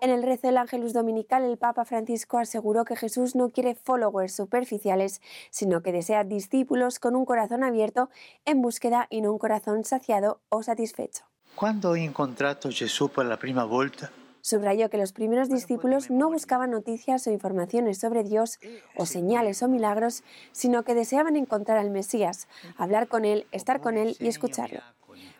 En 0.00 0.10
el 0.10 0.22
rezo 0.24 0.46
del 0.48 0.56
Ángelus 0.56 0.92
Dominical, 0.92 1.44
el 1.44 1.58
Papa 1.58 1.84
Francisco 1.84 2.38
aseguró 2.38 2.84
que 2.84 2.96
Jesús 2.96 3.36
no 3.36 3.50
quiere 3.50 3.76
followers 3.76 4.34
superficiales, 4.34 5.20
sino 5.50 5.80
que 5.82 5.92
desea 5.92 6.24
discípulos 6.24 6.98
con 6.98 7.14
un 7.14 7.24
corazón 7.24 7.62
abierto 7.68 8.10
en 8.44 8.60
búsqueda 8.60 9.06
y 9.10 9.20
no 9.20 9.32
un 9.32 9.38
corazón 9.38 9.84
saciado 9.84 10.40
o 10.48 10.62
satisfecho. 10.62 11.24
¿Cuándo 11.54 11.94
he 11.96 12.04
encontrado 12.04 12.68
a 12.68 12.72
Jesús 12.72 13.10
por 13.10 13.26
la 13.26 13.36
primera 13.36 13.64
vuelta? 13.64 14.10
Subrayó 14.40 14.88
que 14.88 14.96
los 14.96 15.12
primeros 15.12 15.48
discípulos 15.48 16.10
no 16.10 16.30
buscaban 16.30 16.70
noticias 16.70 17.26
o 17.26 17.30
informaciones 17.30 17.98
sobre 17.98 18.22
Dios 18.22 18.58
o 18.96 19.06
señales 19.06 19.62
o 19.62 19.68
milagros, 19.68 20.22
sino 20.52 20.84
que 20.84 20.94
deseaban 20.94 21.36
encontrar 21.36 21.78
al 21.78 21.90
Mesías, 21.90 22.48
hablar 22.76 23.08
con 23.08 23.24
Él, 23.24 23.46
estar 23.52 23.80
con 23.80 23.98
Él 23.98 24.16
y 24.20 24.28
escucharlo. 24.28 24.80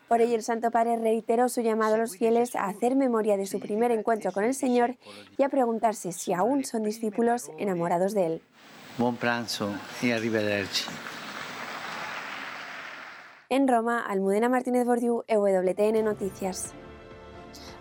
Por 0.09 0.21
ello, 0.21 0.35
el 0.35 0.43
Santo 0.43 0.71
Padre 0.71 0.97
reiteró 0.97 1.49
su 1.49 1.61
llamado 1.61 1.95
a 1.95 1.97
los 1.99 2.17
fieles 2.17 2.55
a 2.55 2.65
hacer 2.65 2.95
memoria 2.95 3.37
de 3.37 3.45
su 3.45 3.59
primer 3.59 3.91
encuentro 3.91 4.31
con 4.31 4.43
el 4.43 4.55
Señor 4.55 4.97
y 5.37 5.43
a 5.43 5.49
preguntarse 5.49 6.11
si 6.11 6.33
aún 6.33 6.65
son 6.65 6.83
discípulos 6.83 7.51
enamorados 7.59 8.13
de 8.13 8.25
Él. 8.25 8.41
Buen 8.97 9.15
pranzo 9.15 9.69
y 10.01 10.11
arrivederci. 10.11 10.85
En 13.51 13.67
Roma, 13.67 14.05
Almudena 14.07 14.47
Martínez 14.47 14.85
Bordiú, 14.85 15.23
EWTN 15.27 16.05
Noticias. 16.05 16.69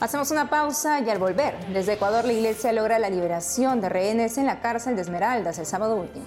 Hacemos 0.01 0.31
una 0.31 0.49
pausa 0.49 1.01
y 1.01 1.11
al 1.11 1.19
volver, 1.19 1.59
desde 1.75 1.93
Ecuador 1.93 2.25
la 2.25 2.33
iglesia 2.33 2.73
logra 2.73 2.99
la 2.99 3.11
liberación 3.11 3.83
de 3.83 3.91
rehenes 3.91 4.39
en 4.39 4.47
la 4.47 4.63
cárcel 4.63 4.97
de 4.97 5.03
Esmeraldas 5.03 5.59
el 5.59 5.67
sábado 5.67 5.97
último. 5.97 6.25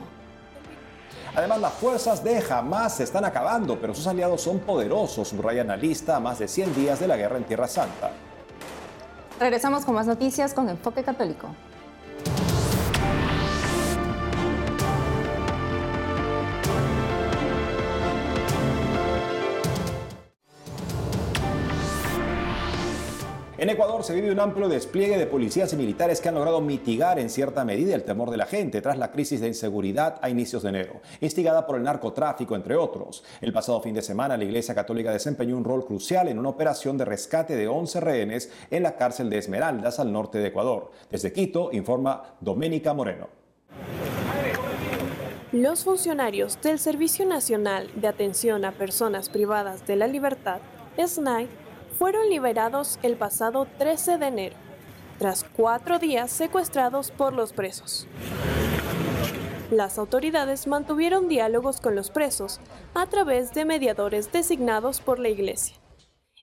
Además, 1.36 1.60
las 1.60 1.74
fuerzas 1.74 2.24
de 2.24 2.38
Hamas 2.52 2.98
se 2.98 3.04
están 3.04 3.26
acabando, 3.26 3.82
pero 3.82 3.96
sus 3.96 4.06
aliados 4.06 4.44
son 4.44 4.60
poderosos, 4.60 5.30
subraya 5.30 5.62
analista 5.62 6.18
a 6.18 6.20
más 6.20 6.38
de 6.38 6.48
100 6.48 6.76
días 6.76 7.00
de 7.00 7.08
la 7.08 7.18
guerra 7.18 7.38
en 7.38 7.46
Tierra 7.46 7.68
Santa. 7.68 8.12
Regresamos 9.40 9.86
con 9.86 9.96
más 9.96 10.06
noticias 10.06 10.54
con 10.54 10.70
Enfoque 10.70 11.04
Católico. 11.04 11.48
En 23.62 23.70
Ecuador 23.70 24.04
se 24.04 24.16
vive 24.16 24.32
un 24.32 24.40
amplio 24.40 24.68
despliegue 24.68 25.20
de 25.20 25.28
policías 25.28 25.72
y 25.72 25.76
militares 25.76 26.20
que 26.20 26.30
han 26.30 26.34
logrado 26.34 26.62
mitigar 26.62 27.20
en 27.20 27.30
cierta 27.30 27.64
medida 27.64 27.94
el 27.94 28.02
temor 28.02 28.32
de 28.32 28.38
la 28.38 28.48
gente 28.48 28.82
tras 28.82 28.98
la 28.98 29.12
crisis 29.12 29.40
de 29.40 29.50
inseguridad 29.50 30.18
a 30.24 30.32
inicios 30.32 30.64
de 30.64 30.70
enero, 30.70 31.02
instigada 31.20 31.68
por 31.68 31.76
el 31.76 31.84
narcotráfico, 31.84 32.56
entre 32.56 32.76
otros. 32.76 33.24
El 33.40 33.54
pasado 33.54 33.80
fin 33.80 33.94
de 33.94 34.02
semana, 34.02 34.36
la 34.36 34.46
Iglesia 34.46 34.74
Católica 34.74 35.12
desempeñó 35.12 35.56
un 35.56 35.64
rol 35.64 35.86
crucial 35.86 36.28
en 36.28 36.40
una 36.40 36.50
operación 36.50 36.98
de 36.98 37.06
rescate 37.06 37.56
de 37.56 37.68
11 37.68 38.00
rehenes 38.00 38.52
en 38.72 38.82
la 38.82 38.96
cárcel 38.96 39.30
de 39.30 39.38
Esmeraldas, 39.38 40.00
al 40.00 40.12
norte 40.12 40.40
de 40.40 40.48
Ecuador. 40.48 40.90
Desde 41.12 41.32
Quito, 41.32 41.70
informa 41.72 42.34
Doménica 42.40 42.96
Moreno. 42.96 43.28
Los 45.52 45.84
funcionarios 45.84 46.60
del 46.64 46.80
Servicio 46.80 47.28
Nacional 47.28 47.92
de 47.94 48.08
Atención 48.08 48.66
a 48.66 48.72
Personas 48.72 49.30
Privadas 49.30 49.86
de 49.86 49.98
la 49.98 50.08
Libertad, 50.08 50.62
SNAI, 50.98 51.48
fueron 52.02 52.32
liberados 52.32 52.98
el 53.04 53.16
pasado 53.16 53.68
13 53.78 54.18
de 54.18 54.26
enero, 54.26 54.56
tras 55.20 55.44
cuatro 55.44 56.00
días 56.00 56.32
secuestrados 56.32 57.12
por 57.12 57.32
los 57.32 57.54
presos. 57.54 58.08
Las 59.70 60.00
autoridades 60.00 60.66
mantuvieron 60.66 61.28
diálogos 61.28 61.80
con 61.80 61.94
los 61.94 62.10
presos 62.10 62.60
a 62.96 63.06
través 63.06 63.54
de 63.54 63.66
mediadores 63.66 64.32
designados 64.32 65.00
por 65.00 65.20
la 65.20 65.30
Iglesia. 65.30 65.76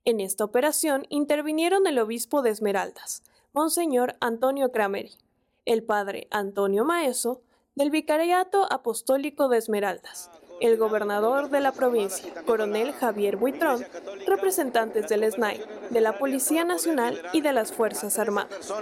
En 0.05 0.21
esta 0.21 0.45
operación 0.45 1.07
intervinieron 1.09 1.89
el 1.89 1.99
obispo 1.99 2.41
de 2.41 2.51
Esmeraldas, 2.51 3.25
Monseñor 3.53 4.15
Antonio 4.21 4.71
Crameri, 4.71 5.17
el 5.65 5.83
padre 5.83 6.29
Antonio 6.31 6.85
Maeso, 6.85 7.43
del 7.75 7.91
Vicariato 7.91 8.73
Apostólico 8.73 9.49
de 9.49 9.59
Esmeraldas, 9.59 10.31
el 10.61 10.77
gobernador 10.77 11.51
de 11.51 11.61
la 11.61 11.73
provincia, 11.73 12.33
coronel 12.47 12.93
Javier 12.93 13.37
Buitrón, 13.37 13.87
representantes 14.27 15.09
del 15.09 15.31
SNAI, 15.31 15.61
de 15.91 16.01
la 16.01 16.19
Policía 16.19 16.65
Nacional 16.65 17.23
y 17.33 17.41
de 17.41 17.53
las 17.53 17.73
Fuerzas 17.73 18.19
Armadas. 18.19 18.73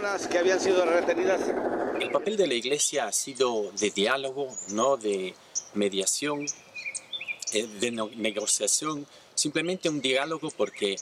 El 2.00 2.10
papel 2.10 2.36
de 2.36 2.46
la 2.46 2.54
Iglesia 2.54 3.06
ha 3.06 3.12
sido 3.12 3.70
de 3.72 3.90
diálogo, 3.90 4.48
no 4.70 4.96
de 4.96 5.34
mediación, 5.74 6.46
eh, 7.52 7.66
de 7.80 7.90
negociación, 7.90 9.06
simplemente 9.34 9.88
un 9.88 10.00
diálogo 10.00 10.50
porque 10.56 10.96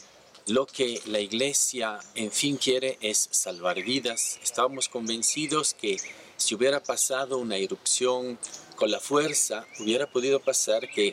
lo 0.46 0.66
que 0.66 1.00
la 1.06 1.20
Iglesia 1.20 1.98
en 2.14 2.30
fin 2.30 2.56
quiere 2.58 2.98
es 3.00 3.28
salvar 3.30 3.82
vidas. 3.82 4.38
Estábamos 4.42 4.88
convencidos 4.88 5.72
que 5.74 5.96
si 6.36 6.54
hubiera 6.54 6.82
pasado 6.82 7.38
una 7.38 7.56
erupción 7.56 8.38
con 8.74 8.90
la 8.90 9.00
fuerza, 9.00 9.66
hubiera 9.80 10.06
podido 10.06 10.40
pasar 10.40 10.88
que 10.88 11.12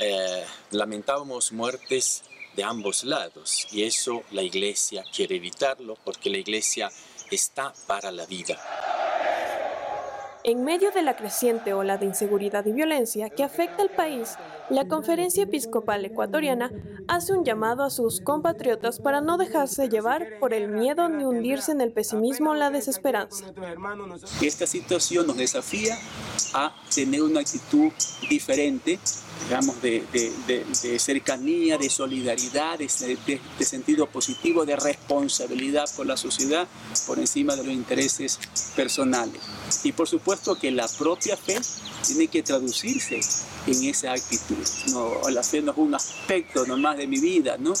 eh, 0.00 0.44
lamentábamos 0.70 1.52
muertes 1.52 2.22
de 2.56 2.64
ambos 2.64 3.04
lados 3.04 3.66
y 3.70 3.84
eso 3.84 4.22
la 4.32 4.42
iglesia 4.42 5.04
quiere 5.14 5.36
evitarlo 5.36 5.96
porque 6.04 6.30
la 6.30 6.38
iglesia 6.38 6.90
está 7.30 7.72
para 7.86 8.10
la 8.10 8.26
vida. 8.26 8.58
En 10.44 10.64
medio 10.64 10.90
de 10.92 11.02
la 11.02 11.14
creciente 11.14 11.74
ola 11.74 11.98
de 11.98 12.06
inseguridad 12.06 12.64
y 12.64 12.72
violencia 12.72 13.28
que 13.28 13.44
afecta 13.44 13.82
al 13.82 13.90
país, 13.90 14.36
la 14.70 14.86
Conferencia 14.86 15.42
Episcopal 15.42 16.04
Ecuatoriana 16.04 16.70
hace 17.06 17.32
un 17.32 17.44
llamado 17.44 17.82
a 17.82 17.90
sus 17.90 18.20
compatriotas 18.20 18.98
para 18.98 19.20
no 19.20 19.36
dejarse 19.36 19.88
llevar 19.88 20.38
por 20.40 20.54
el 20.54 20.68
miedo 20.68 21.08
ni 21.08 21.24
hundirse 21.24 21.72
en 21.72 21.80
el 21.80 21.92
pesimismo 21.92 22.52
o 22.52 22.54
la 22.54 22.70
desesperanza. 22.70 23.52
Esta 24.40 24.66
situación 24.66 25.26
nos 25.26 25.36
desafía 25.36 25.98
a 26.54 26.74
tener 26.94 27.22
una 27.22 27.40
actitud 27.40 27.90
diferente, 28.28 28.98
digamos, 29.44 29.80
de, 29.82 30.98
cercanía, 30.98 31.78
de 31.78 31.88
solidaridad, 31.88 32.78
de, 32.78 32.88
sentido 33.64 34.06
positivo, 34.06 34.64
de 34.64 34.76
responsabilidad 34.76 35.84
por 35.96 36.06
la 36.06 36.16
sociedad 36.16 36.66
por 37.06 37.18
encima 37.18 37.56
de 37.56 37.64
los 37.64 37.72
intereses 37.72 38.38
personales. 38.74 39.40
Y 39.84 39.92
por 39.92 40.08
supuesto 40.08 40.58
que 40.58 40.70
la 40.70 40.88
propia 40.88 41.36
fe 41.36 41.58
tiene 42.06 42.28
que 42.28 42.42
traducirse 42.42 43.20
en 43.66 43.84
esa 43.84 44.12
actitud. 44.12 44.56
No, 44.92 45.28
la 45.30 45.42
fe 45.42 45.60
no 45.62 45.72
es 45.72 45.78
un 45.78 45.94
aspecto 45.94 46.66
nomás 46.66 46.96
de 46.96 47.06
mi 47.06 47.20
vida, 47.20 47.56
¿no? 47.58 47.74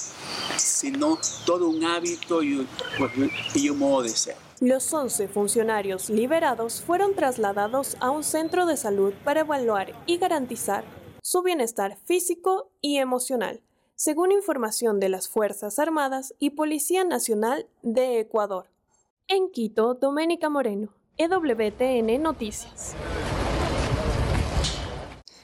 sino 0.56 1.18
todo 1.44 1.68
un 1.68 1.84
hábito 1.84 2.42
y, 2.42 2.66
pues, 2.98 3.12
y 3.54 3.68
un 3.68 3.78
modo 3.78 4.02
de 4.02 4.10
ser. 4.10 4.47
Los 4.60 4.92
11 4.92 5.28
funcionarios 5.28 6.10
liberados 6.10 6.80
fueron 6.82 7.14
trasladados 7.14 7.96
a 8.00 8.10
un 8.10 8.24
centro 8.24 8.66
de 8.66 8.76
salud 8.76 9.14
para 9.22 9.40
evaluar 9.40 9.94
y 10.04 10.18
garantizar 10.18 10.82
su 11.22 11.42
bienestar 11.42 11.96
físico 12.06 12.68
y 12.80 12.96
emocional, 12.96 13.60
según 13.94 14.32
información 14.32 14.98
de 14.98 15.10
las 15.10 15.28
Fuerzas 15.28 15.78
Armadas 15.78 16.34
y 16.40 16.50
Policía 16.50 17.04
Nacional 17.04 17.68
de 17.82 18.18
Ecuador. 18.18 18.66
En 19.28 19.48
Quito, 19.52 19.94
Doménica 19.94 20.48
Moreno, 20.48 20.88
EWTN 21.18 22.20
Noticias. 22.20 22.96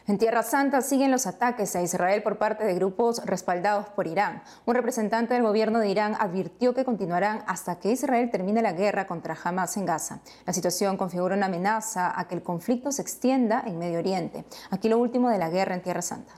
En 0.06 0.18
Tierra 0.18 0.42
Santa 0.42 0.82
siguen 0.82 1.10
los 1.10 1.26
ataques 1.26 1.74
a 1.74 1.80
Israel 1.80 2.22
por 2.22 2.36
parte 2.36 2.64
de 2.64 2.74
grupos 2.74 3.24
respaldados 3.24 3.88
por 3.88 4.06
Irán. 4.06 4.42
Un 4.66 4.74
representante 4.74 5.32
del 5.32 5.42
gobierno 5.42 5.78
de 5.78 5.88
Irán 5.88 6.14
advirtió 6.20 6.74
que 6.74 6.84
continuarán 6.84 7.42
hasta 7.46 7.78
que 7.78 7.90
Israel 7.90 8.28
termine 8.30 8.60
la 8.60 8.74
guerra 8.74 9.06
contra 9.06 9.34
Hamas 9.42 9.78
en 9.78 9.86
Gaza. 9.86 10.20
La 10.44 10.52
situación 10.52 10.98
configura 10.98 11.36
una 11.36 11.46
amenaza 11.46 12.12
a 12.20 12.28
que 12.28 12.34
el 12.34 12.42
conflicto 12.42 12.92
se 12.92 13.00
extienda 13.00 13.64
en 13.66 13.78
Medio 13.78 13.98
Oriente. 13.98 14.44
Aquí 14.70 14.90
lo 14.90 14.98
último 14.98 15.30
de 15.30 15.38
la 15.38 15.48
guerra 15.48 15.74
en 15.74 15.82
Tierra 15.82 16.02
Santa. 16.02 16.34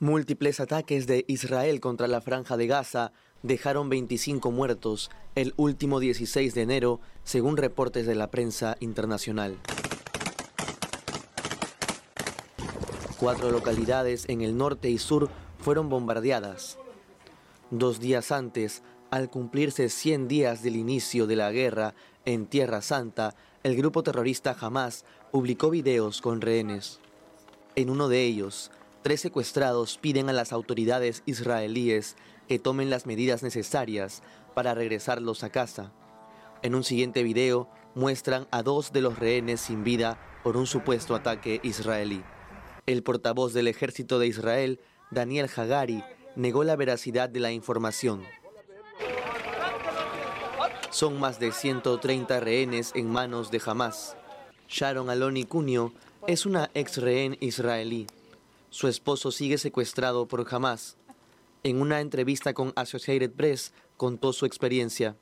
Múltiples 0.00 0.58
ataques 0.58 1.06
de 1.06 1.24
Israel 1.28 1.78
contra 1.78 2.08
la 2.08 2.22
franja 2.22 2.56
de 2.56 2.66
Gaza 2.66 3.12
dejaron 3.44 3.88
25 3.88 4.50
muertos 4.50 5.12
el 5.36 5.54
último 5.58 6.00
16 6.00 6.54
de 6.54 6.62
enero, 6.62 7.00
según 7.22 7.56
reportes 7.56 8.04
de 8.04 8.16
la 8.16 8.32
prensa 8.32 8.76
internacional. 8.80 9.60
Cuatro 13.24 13.50
localidades 13.50 14.26
en 14.28 14.42
el 14.42 14.58
norte 14.58 14.90
y 14.90 14.98
sur 14.98 15.30
fueron 15.58 15.88
bombardeadas. 15.88 16.78
Dos 17.70 17.98
días 17.98 18.30
antes, 18.30 18.82
al 19.10 19.30
cumplirse 19.30 19.88
100 19.88 20.28
días 20.28 20.62
del 20.62 20.76
inicio 20.76 21.26
de 21.26 21.34
la 21.34 21.50
guerra 21.50 21.94
en 22.26 22.44
Tierra 22.44 22.82
Santa, 22.82 23.34
el 23.62 23.76
grupo 23.76 24.02
terrorista 24.02 24.54
Hamas 24.60 25.06
publicó 25.32 25.70
videos 25.70 26.20
con 26.20 26.42
rehenes. 26.42 27.00
En 27.76 27.88
uno 27.88 28.08
de 28.08 28.24
ellos, 28.24 28.70
tres 29.00 29.22
secuestrados 29.22 29.96
piden 29.96 30.28
a 30.28 30.34
las 30.34 30.52
autoridades 30.52 31.22
israelíes 31.24 32.16
que 32.46 32.58
tomen 32.58 32.90
las 32.90 33.06
medidas 33.06 33.42
necesarias 33.42 34.22
para 34.52 34.74
regresarlos 34.74 35.44
a 35.44 35.48
casa. 35.48 35.92
En 36.60 36.74
un 36.74 36.84
siguiente 36.84 37.22
video 37.22 37.70
muestran 37.94 38.46
a 38.50 38.62
dos 38.62 38.92
de 38.92 39.00
los 39.00 39.18
rehenes 39.18 39.62
sin 39.62 39.82
vida 39.82 40.18
por 40.42 40.58
un 40.58 40.66
supuesto 40.66 41.14
ataque 41.14 41.60
israelí. 41.62 42.22
El 42.86 43.02
portavoz 43.02 43.54
del 43.54 43.68
ejército 43.68 44.18
de 44.18 44.26
Israel, 44.26 44.78
Daniel 45.10 45.48
Hagari, 45.54 46.04
negó 46.36 46.64
la 46.64 46.76
veracidad 46.76 47.28
de 47.30 47.40
la 47.40 47.50
información. 47.50 48.22
Son 50.90 51.18
más 51.18 51.40
de 51.40 51.50
130 51.50 52.40
rehenes 52.40 52.92
en 52.94 53.10
manos 53.10 53.50
de 53.50 53.60
Hamas. 53.64 54.16
Sharon 54.68 55.10
Aloni 55.10 55.44
Cunio 55.44 55.92
es 56.26 56.46
una 56.46 56.70
ex 56.74 56.98
rehén 56.98 57.36
israelí. 57.40 58.06
Su 58.70 58.88
esposo 58.88 59.30
sigue 59.30 59.58
secuestrado 59.58 60.26
por 60.26 60.46
Hamas. 60.50 60.96
En 61.62 61.80
una 61.80 62.00
entrevista 62.00 62.52
con 62.52 62.72
Associated 62.76 63.30
Press 63.30 63.72
contó 63.96 64.32
su 64.32 64.44
experiencia. 64.44 65.16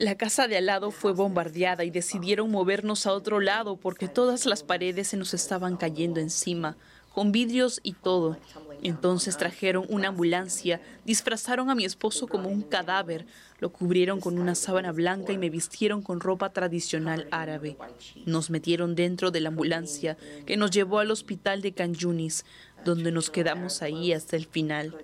La 0.00 0.14
casa 0.14 0.48
de 0.48 0.56
al 0.56 0.64
lado 0.64 0.92
fue 0.92 1.12
bombardeada 1.12 1.84
y 1.84 1.90
decidieron 1.90 2.50
movernos 2.50 3.06
a 3.06 3.12
otro 3.12 3.38
lado 3.38 3.76
porque 3.76 4.08
todas 4.08 4.46
las 4.46 4.62
paredes 4.62 5.08
se 5.08 5.18
nos 5.18 5.34
estaban 5.34 5.76
cayendo 5.76 6.20
encima, 6.20 6.78
con 7.12 7.32
vidrios 7.32 7.80
y 7.82 7.92
todo. 7.92 8.38
Entonces 8.82 9.36
trajeron 9.36 9.84
una 9.90 10.08
ambulancia, 10.08 10.80
disfrazaron 11.04 11.68
a 11.68 11.74
mi 11.74 11.84
esposo 11.84 12.28
como 12.28 12.48
un 12.48 12.62
cadáver, 12.62 13.26
lo 13.58 13.74
cubrieron 13.74 14.20
con 14.20 14.38
una 14.38 14.54
sábana 14.54 14.90
blanca 14.90 15.34
y 15.34 15.38
me 15.38 15.50
vistieron 15.50 16.00
con 16.00 16.20
ropa 16.20 16.48
tradicional 16.48 17.28
árabe. 17.30 17.76
Nos 18.24 18.48
metieron 18.48 18.94
dentro 18.94 19.30
de 19.30 19.42
la 19.42 19.50
ambulancia 19.50 20.16
que 20.46 20.56
nos 20.56 20.70
llevó 20.70 21.00
al 21.00 21.10
hospital 21.10 21.60
de 21.60 21.74
Yunis, 21.92 22.46
donde 22.86 23.12
nos 23.12 23.28
quedamos 23.28 23.82
ahí 23.82 24.14
hasta 24.14 24.36
el 24.36 24.46
final. 24.46 24.96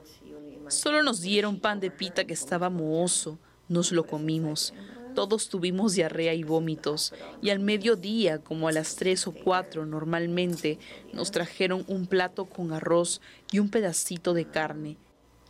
Solo 0.68 1.02
nos 1.02 1.20
dieron 1.20 1.60
pan 1.60 1.80
de 1.80 1.90
pita 1.90 2.24
que 2.24 2.32
estaba 2.32 2.70
mohoso. 2.70 3.38
Nos 3.68 3.92
lo 3.92 4.06
comimos. 4.06 4.72
Todos 5.14 5.48
tuvimos 5.48 5.94
diarrea 5.94 6.34
y 6.34 6.42
vómitos. 6.42 7.14
Y 7.40 7.50
al 7.50 7.58
mediodía, 7.58 8.38
como 8.38 8.68
a 8.68 8.72
las 8.72 8.96
tres 8.96 9.26
o 9.26 9.32
cuatro 9.32 9.86
normalmente, 9.86 10.78
nos 11.12 11.30
trajeron 11.30 11.84
un 11.88 12.06
plato 12.06 12.44
con 12.44 12.72
arroz 12.72 13.20
y 13.50 13.58
un 13.58 13.70
pedacito 13.70 14.34
de 14.34 14.44
carne. 14.44 14.98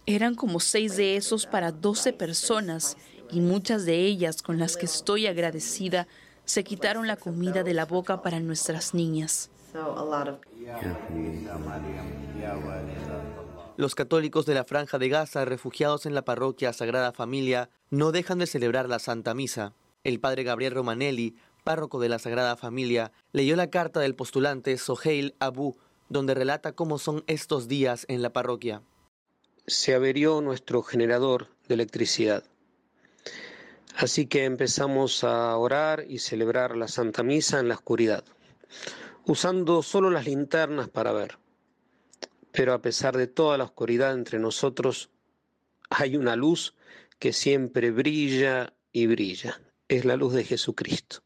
Eran 0.06 0.36
como 0.36 0.60
seis 0.60 0.96
de 0.96 1.16
esos 1.16 1.46
para 1.46 1.72
doce 1.72 2.12
personas 2.12 2.96
y 3.32 3.40
muchas 3.40 3.84
de 3.84 3.96
ellas 4.04 4.40
con 4.40 4.58
las 4.58 4.76
que 4.76 4.86
estoy 4.86 5.26
agradecida 5.26 6.06
se 6.44 6.62
quitaron 6.62 7.08
la 7.08 7.16
comida 7.16 7.64
de 7.64 7.74
la 7.74 7.86
boca 7.86 8.22
para 8.22 8.38
nuestras 8.38 8.94
niñas. 8.94 9.50
Los 13.76 13.94
católicos 13.94 14.46
de 14.46 14.54
la 14.54 14.64
Franja 14.64 14.98
de 14.98 15.10
Gaza, 15.10 15.44
refugiados 15.44 16.06
en 16.06 16.14
la 16.14 16.24
parroquia 16.24 16.72
Sagrada 16.72 17.12
Familia, 17.12 17.68
no 17.90 18.10
dejan 18.10 18.38
de 18.38 18.46
celebrar 18.46 18.88
la 18.88 18.98
Santa 18.98 19.34
Misa. 19.34 19.74
El 20.02 20.18
padre 20.18 20.44
Gabriel 20.44 20.72
Romanelli, 20.72 21.36
párroco 21.62 22.00
de 22.00 22.08
la 22.08 22.18
Sagrada 22.18 22.56
Familia, 22.56 23.12
leyó 23.32 23.54
la 23.54 23.68
carta 23.68 24.00
del 24.00 24.14
postulante 24.14 24.78
Soheil 24.78 25.34
Abu, 25.40 25.76
donde 26.08 26.32
relata 26.32 26.72
cómo 26.72 26.98
son 26.98 27.22
estos 27.26 27.68
días 27.68 28.06
en 28.08 28.22
la 28.22 28.32
parroquia. 28.32 28.80
Se 29.66 29.94
averió 29.94 30.40
nuestro 30.40 30.82
generador 30.82 31.48
de 31.68 31.74
electricidad. 31.74 32.44
Así 33.94 34.24
que 34.24 34.44
empezamos 34.44 35.22
a 35.22 35.54
orar 35.54 36.06
y 36.08 36.20
celebrar 36.20 36.78
la 36.78 36.88
Santa 36.88 37.22
Misa 37.22 37.60
en 37.60 37.68
la 37.68 37.74
oscuridad, 37.74 38.24
usando 39.26 39.82
solo 39.82 40.08
las 40.08 40.24
linternas 40.24 40.88
para 40.88 41.12
ver. 41.12 41.36
Pero 42.56 42.72
a 42.72 42.80
pesar 42.80 43.16
de 43.18 43.26
toda 43.26 43.58
la 43.58 43.64
oscuridad 43.64 44.14
entre 44.14 44.38
nosotros, 44.38 45.10
hay 45.90 46.16
una 46.16 46.36
luz 46.36 46.74
que 47.18 47.34
siempre 47.34 47.90
brilla 47.90 48.72
y 48.92 49.06
brilla. 49.06 49.60
Es 49.88 50.06
la 50.06 50.16
luz 50.16 50.32
de 50.32 50.42
Jesucristo. 50.42 51.18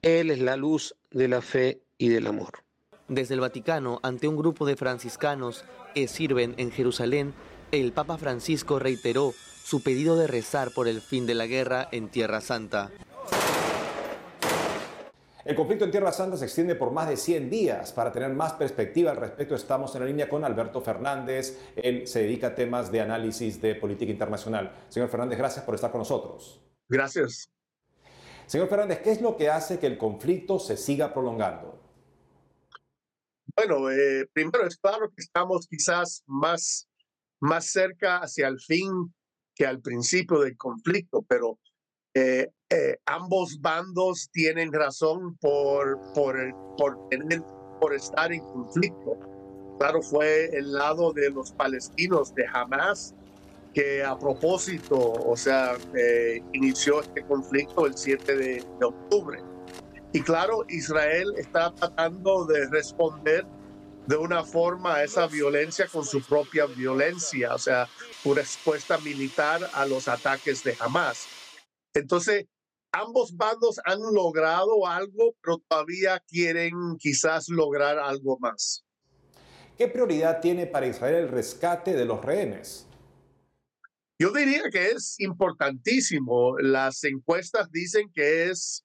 Él 0.00 0.30
es 0.30 0.38
la 0.38 0.56
luz 0.56 0.94
de 1.10 1.26
la 1.26 1.42
fe 1.42 1.82
y 1.98 2.08
del 2.08 2.28
amor. 2.28 2.62
Desde 3.08 3.34
el 3.34 3.40
Vaticano, 3.40 3.98
ante 4.04 4.28
un 4.28 4.36
grupo 4.36 4.64
de 4.64 4.76
franciscanos 4.76 5.64
que 5.92 6.06
sirven 6.06 6.54
en 6.56 6.70
Jerusalén, 6.70 7.34
el 7.72 7.90
Papa 7.92 8.16
Francisco 8.16 8.78
reiteró 8.78 9.34
su 9.64 9.82
pedido 9.82 10.16
de 10.16 10.28
rezar 10.28 10.70
por 10.70 10.86
el 10.86 11.00
fin 11.00 11.26
de 11.26 11.34
la 11.34 11.46
guerra 11.46 11.88
en 11.90 12.10
Tierra 12.10 12.40
Santa. 12.40 12.92
El 15.48 15.56
conflicto 15.56 15.86
en 15.86 15.90
Tierra 15.90 16.12
Santa 16.12 16.36
se 16.36 16.44
extiende 16.44 16.74
por 16.74 16.90
más 16.90 17.08
de 17.08 17.16
100 17.16 17.48
días. 17.48 17.92
Para 17.92 18.12
tener 18.12 18.34
más 18.34 18.52
perspectiva 18.52 19.12
al 19.12 19.16
respecto, 19.16 19.54
estamos 19.54 19.94
en 19.94 20.02
la 20.02 20.06
línea 20.06 20.28
con 20.28 20.44
Alberto 20.44 20.82
Fernández. 20.82 21.58
Él 21.74 22.06
se 22.06 22.20
dedica 22.20 22.48
a 22.48 22.54
temas 22.54 22.92
de 22.92 23.00
análisis 23.00 23.58
de 23.58 23.74
política 23.74 24.12
internacional. 24.12 24.70
Señor 24.90 25.08
Fernández, 25.08 25.38
gracias 25.38 25.64
por 25.64 25.74
estar 25.74 25.90
con 25.90 26.00
nosotros. 26.00 26.60
Gracias. 26.86 27.50
Señor 28.44 28.68
Fernández, 28.68 29.00
¿qué 29.02 29.10
es 29.10 29.22
lo 29.22 29.38
que 29.38 29.48
hace 29.48 29.78
que 29.78 29.86
el 29.86 29.96
conflicto 29.96 30.58
se 30.58 30.76
siga 30.76 31.14
prolongando? 31.14 31.80
Bueno, 33.56 33.90
eh, 33.90 34.28
primero 34.30 34.66
es 34.66 34.76
claro 34.76 35.08
que 35.08 35.22
estamos 35.22 35.66
quizás 35.66 36.24
más, 36.26 36.90
más 37.40 37.64
cerca 37.70 38.18
hacia 38.18 38.48
el 38.48 38.60
fin 38.60 39.14
que 39.54 39.64
al 39.64 39.80
principio 39.80 40.40
del 40.40 40.58
conflicto, 40.58 41.24
pero 41.26 41.58
eh, 42.18 42.50
eh, 42.70 42.98
ambos 43.06 43.60
bandos 43.60 44.28
tienen 44.32 44.72
razón 44.72 45.36
por, 45.36 46.00
por, 46.14 46.36
por, 46.76 47.08
tener, 47.10 47.42
por 47.80 47.94
estar 47.94 48.32
en 48.32 48.40
conflicto. 48.40 49.16
Claro, 49.78 50.02
fue 50.02 50.46
el 50.46 50.72
lado 50.72 51.12
de 51.12 51.30
los 51.30 51.52
palestinos 51.52 52.34
de 52.34 52.44
Hamas 52.52 53.14
que 53.72 54.02
a 54.02 54.18
propósito, 54.18 54.98
o 54.98 55.36
sea, 55.36 55.76
eh, 55.96 56.42
inició 56.54 57.02
este 57.02 57.24
conflicto 57.24 57.86
el 57.86 57.96
7 57.96 58.36
de, 58.36 58.64
de 58.80 58.84
octubre. 58.84 59.40
Y 60.12 60.20
claro, 60.22 60.64
Israel 60.68 61.32
está 61.36 61.72
tratando 61.72 62.46
de 62.46 62.66
responder 62.66 63.46
de 64.06 64.16
una 64.16 64.42
forma 64.42 64.96
a 64.96 65.04
esa 65.04 65.28
violencia 65.28 65.86
con 65.86 66.04
su 66.04 66.20
propia 66.22 66.66
violencia, 66.66 67.54
o 67.54 67.58
sea, 67.58 67.88
una 68.24 68.40
respuesta 68.40 68.98
militar 68.98 69.70
a 69.72 69.86
los 69.86 70.08
ataques 70.08 70.64
de 70.64 70.74
Hamas. 70.80 71.37
Entonces, 71.98 72.46
ambos 72.92 73.36
bandos 73.36 73.80
han 73.84 74.00
logrado 74.12 74.86
algo, 74.86 75.34
pero 75.42 75.58
todavía 75.68 76.22
quieren 76.26 76.96
quizás 76.98 77.48
lograr 77.48 77.98
algo 77.98 78.38
más. 78.38 78.84
¿Qué 79.76 79.86
prioridad 79.88 80.40
tiene 80.40 80.66
para 80.66 80.86
Israel 80.86 81.14
el 81.14 81.28
rescate 81.28 81.94
de 81.94 82.04
los 82.04 82.24
rehenes? 82.24 82.86
Yo 84.18 84.32
diría 84.32 84.64
que 84.72 84.88
es 84.88 85.20
importantísimo. 85.20 86.58
Las 86.58 87.04
encuestas 87.04 87.70
dicen 87.70 88.10
que 88.12 88.50
es 88.50 88.84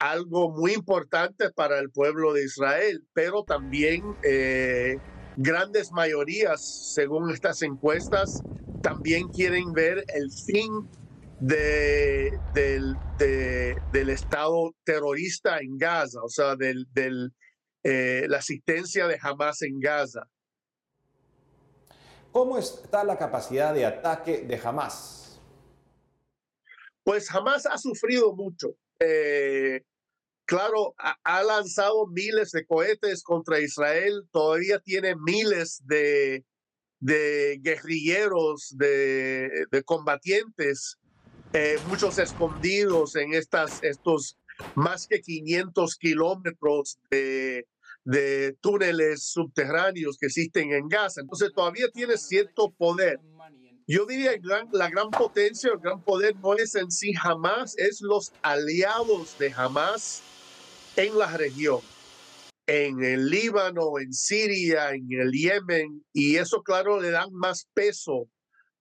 algo 0.00 0.50
muy 0.50 0.72
importante 0.72 1.50
para 1.50 1.78
el 1.78 1.90
pueblo 1.90 2.32
de 2.32 2.44
Israel, 2.44 3.04
pero 3.12 3.44
también 3.44 4.02
eh, 4.24 4.98
grandes 5.36 5.92
mayorías, 5.92 6.92
según 6.94 7.30
estas 7.30 7.62
encuestas, 7.62 8.42
también 8.82 9.28
quieren 9.28 9.72
ver 9.72 10.04
el 10.12 10.30
fin 10.32 10.88
de, 11.40 12.38
del, 12.52 12.96
del 13.18 14.10
Estado 14.10 14.74
terrorista 14.84 15.58
en 15.58 15.76
Gaza, 15.76 16.22
o 16.22 16.28
sea, 16.28 16.56
del, 16.56 16.86
del 16.92 17.32
eh, 17.82 18.24
la 18.28 18.38
asistencia 18.38 19.06
de 19.06 19.18
Hamas 19.20 19.60
en 19.60 19.78
Gaza. 19.78 20.26
¿Cómo 22.32 22.58
está 22.58 23.04
la 23.04 23.18
capacidad 23.18 23.74
de 23.74 23.84
ataque 23.84 24.38
de 24.38 24.56
Hamas? 24.56 25.38
Pues 27.04 27.30
Hamas 27.30 27.66
ha 27.66 27.76
sufrido 27.76 28.34
mucho. 28.34 28.74
Eh, 28.98 29.82
claro, 30.46 30.94
ha, 30.96 31.42
lanzado 31.42 32.06
miles 32.06 32.52
de 32.52 32.64
cohetes 32.64 33.22
contra 33.22 33.60
Israel, 33.60 34.26
todavía 34.32 34.78
tiene 34.78 35.14
miles 35.14 35.82
de, 35.84 36.46
de 37.00 37.60
guerrilleros, 37.62 38.74
de, 38.78 39.66
de 39.70 39.82
combatientes, 39.84 40.98
eh, 41.54 41.78
muchos 41.88 42.18
escondidos 42.18 43.14
en 43.14 43.32
estas, 43.32 43.80
estos 43.84 44.36
más 44.74 45.06
que 45.06 45.20
500 45.20 45.96
kilómetros 45.96 46.98
de, 47.10 47.64
túneles 48.60 49.28
subterráneos 49.28 50.18
que 50.18 50.26
existen 50.26 50.72
en 50.72 50.88
Gaza. 50.88 51.20
Entonces 51.20 51.52
todavía 51.54 51.86
tiene 51.94 52.18
cierto 52.18 52.72
poder. 52.72 53.20
Yo 53.86 54.04
diría 54.04 54.32
que 54.32 54.48
la 54.72 54.90
gran 54.90 55.10
potencia, 55.10 55.70
el 55.72 55.78
gran 55.78 56.02
poder 56.02 56.34
no 56.36 56.54
es 56.54 56.74
en 56.74 56.90
sí 56.90 57.12
Hamas, 57.22 57.78
es 57.78 58.00
los 58.00 58.32
aliados 58.42 59.38
de 59.38 59.52
Hamas 59.52 60.22
en 60.96 61.16
la 61.16 61.36
región, 61.36 61.80
en 62.66 63.04
el 63.04 63.30
Líbano, 63.30 64.00
en 64.00 64.12
Siria, 64.12 64.90
en 64.90 65.06
el 65.12 65.30
Yemen, 65.30 66.04
y 66.12 66.36
eso 66.36 66.62
claro 66.62 67.00
le 67.00 67.10
dan 67.10 67.32
más 67.32 67.68
peso 67.74 68.28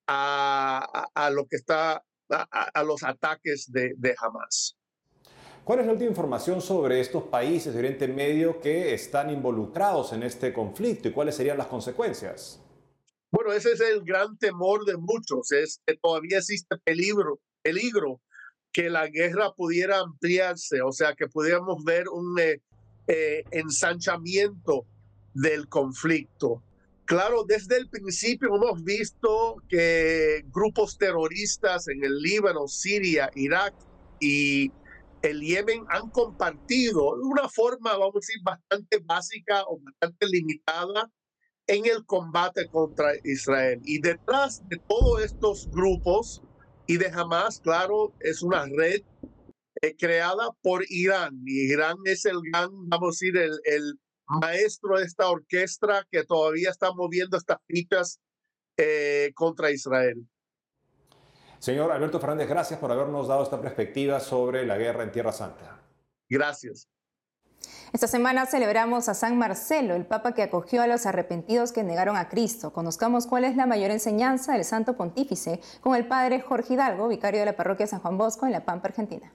a, 0.07 1.07
a, 1.13 1.29
lo 1.29 1.45
que 1.47 1.57
está, 1.57 2.03
a, 2.33 2.43
a 2.73 2.83
los 2.83 3.03
ataques 3.03 3.71
de, 3.71 3.93
de 3.97 4.15
Hamas. 4.19 4.77
¿Cuál 5.63 5.79
es 5.79 5.85
la 5.85 5.93
última 5.93 6.09
información 6.09 6.61
sobre 6.61 6.99
estos 6.99 7.23
países 7.23 7.73
de 7.73 7.79
Oriente 7.79 8.07
Medio 8.09 8.59
que 8.59 8.93
están 8.93 9.29
involucrados 9.29 10.11
en 10.11 10.23
este 10.23 10.51
conflicto 10.51 11.07
y 11.07 11.13
cuáles 11.13 11.35
serían 11.35 11.57
las 11.57 11.67
consecuencias? 11.67 12.59
Bueno, 13.31 13.53
ese 13.53 13.71
es 13.71 13.79
el 13.79 14.03
gran 14.03 14.37
temor 14.37 14.85
de 14.85 14.97
muchos, 14.97 15.51
es 15.53 15.81
que 15.85 15.95
todavía 15.95 16.39
existe 16.39 16.77
peligro, 16.83 17.39
peligro 17.61 18.19
que 18.73 18.89
la 18.89 19.07
guerra 19.07 19.53
pudiera 19.53 19.99
ampliarse, 19.99 20.81
o 20.81 20.91
sea, 20.91 21.15
que 21.15 21.27
pudiéramos 21.27 21.83
ver 21.83 22.09
un 22.09 22.37
eh, 22.39 22.61
eh, 23.07 23.43
ensanchamiento 23.51 24.85
del 25.33 25.69
conflicto. 25.69 26.61
Claro, 27.13 27.43
desde 27.47 27.77
el 27.77 27.87
principio 27.89 28.55
hemos 28.55 28.83
visto 28.83 29.57
que 29.69 30.41
grupos 30.47 30.97
terroristas 30.97 31.87
en 31.87 32.03
el 32.03 32.17
Líbano, 32.17 32.67
Siria, 32.67 33.29
Irak 33.35 33.75
y 34.19 34.71
el 35.21 35.39
Yemen 35.41 35.85
han 35.89 36.09
compartido 36.09 37.11
una 37.21 37.47
forma, 37.49 37.91
vamos 37.91 38.15
a 38.15 38.19
decir, 38.19 38.37
bastante 38.41 38.97
básica 39.05 39.61
o 39.67 39.79
bastante 39.79 40.25
limitada 40.25 41.11
en 41.67 41.85
el 41.85 42.03
combate 42.03 42.67
contra 42.69 43.11
Israel. 43.23 43.79
Y 43.83 44.01
detrás 44.01 44.67
de 44.67 44.79
todos 44.87 45.21
estos 45.21 45.69
grupos 45.69 46.41
y 46.87 46.97
de 46.97 47.11
Hamas, 47.13 47.59
claro, 47.59 48.15
es 48.21 48.41
una 48.41 48.65
red 48.65 49.01
eh, 49.83 49.95
creada 49.99 50.49
por 50.63 50.83
Irán. 50.89 51.43
Irán 51.45 51.97
es 52.05 52.25
el 52.25 52.39
gran, 52.51 52.71
vamos 52.89 53.09
a 53.09 53.11
decir, 53.11 53.37
el, 53.37 53.59
el 53.65 53.99
maestro 54.39 54.97
de 54.97 55.05
esta 55.05 55.29
orquesta 55.29 56.05
que 56.11 56.23
todavía 56.23 56.69
está 56.69 56.91
moviendo 56.93 57.37
estas 57.37 57.57
fichas 57.67 58.19
eh, 58.77 59.31
contra 59.35 59.71
Israel. 59.71 60.27
Señor 61.59 61.91
Alberto 61.91 62.19
Fernández, 62.19 62.49
gracias 62.49 62.79
por 62.79 62.91
habernos 62.91 63.27
dado 63.27 63.43
esta 63.43 63.61
perspectiva 63.61 64.19
sobre 64.19 64.65
la 64.65 64.77
guerra 64.77 65.03
en 65.03 65.11
Tierra 65.11 65.31
Santa. 65.31 65.79
Gracias. 66.29 66.89
Esta 67.93 68.07
semana 68.07 68.45
celebramos 68.45 69.07
a 69.07 69.13
San 69.13 69.37
Marcelo, 69.37 69.95
el 69.95 70.05
Papa 70.05 70.33
que 70.33 70.43
acogió 70.43 70.81
a 70.81 70.87
los 70.87 71.05
arrepentidos 71.05 71.71
que 71.71 71.83
negaron 71.83 72.17
a 72.17 72.27
Cristo. 72.27 72.73
Conozcamos 72.73 73.27
cuál 73.27 73.45
es 73.45 73.55
la 73.55 73.65
mayor 73.65 73.91
enseñanza 73.91 74.53
del 74.53 74.65
Santo 74.65 74.97
Pontífice 74.97 75.61
con 75.79 75.95
el 75.95 76.07
Padre 76.07 76.41
Jorge 76.41 76.73
Hidalgo, 76.73 77.07
vicario 77.07 77.39
de 77.39 77.45
la 77.45 77.55
parroquia 77.55 77.87
San 77.87 77.99
Juan 77.99 78.17
Bosco 78.17 78.45
en 78.45 78.51
La 78.51 78.65
Pampa, 78.65 78.87
Argentina. 78.87 79.31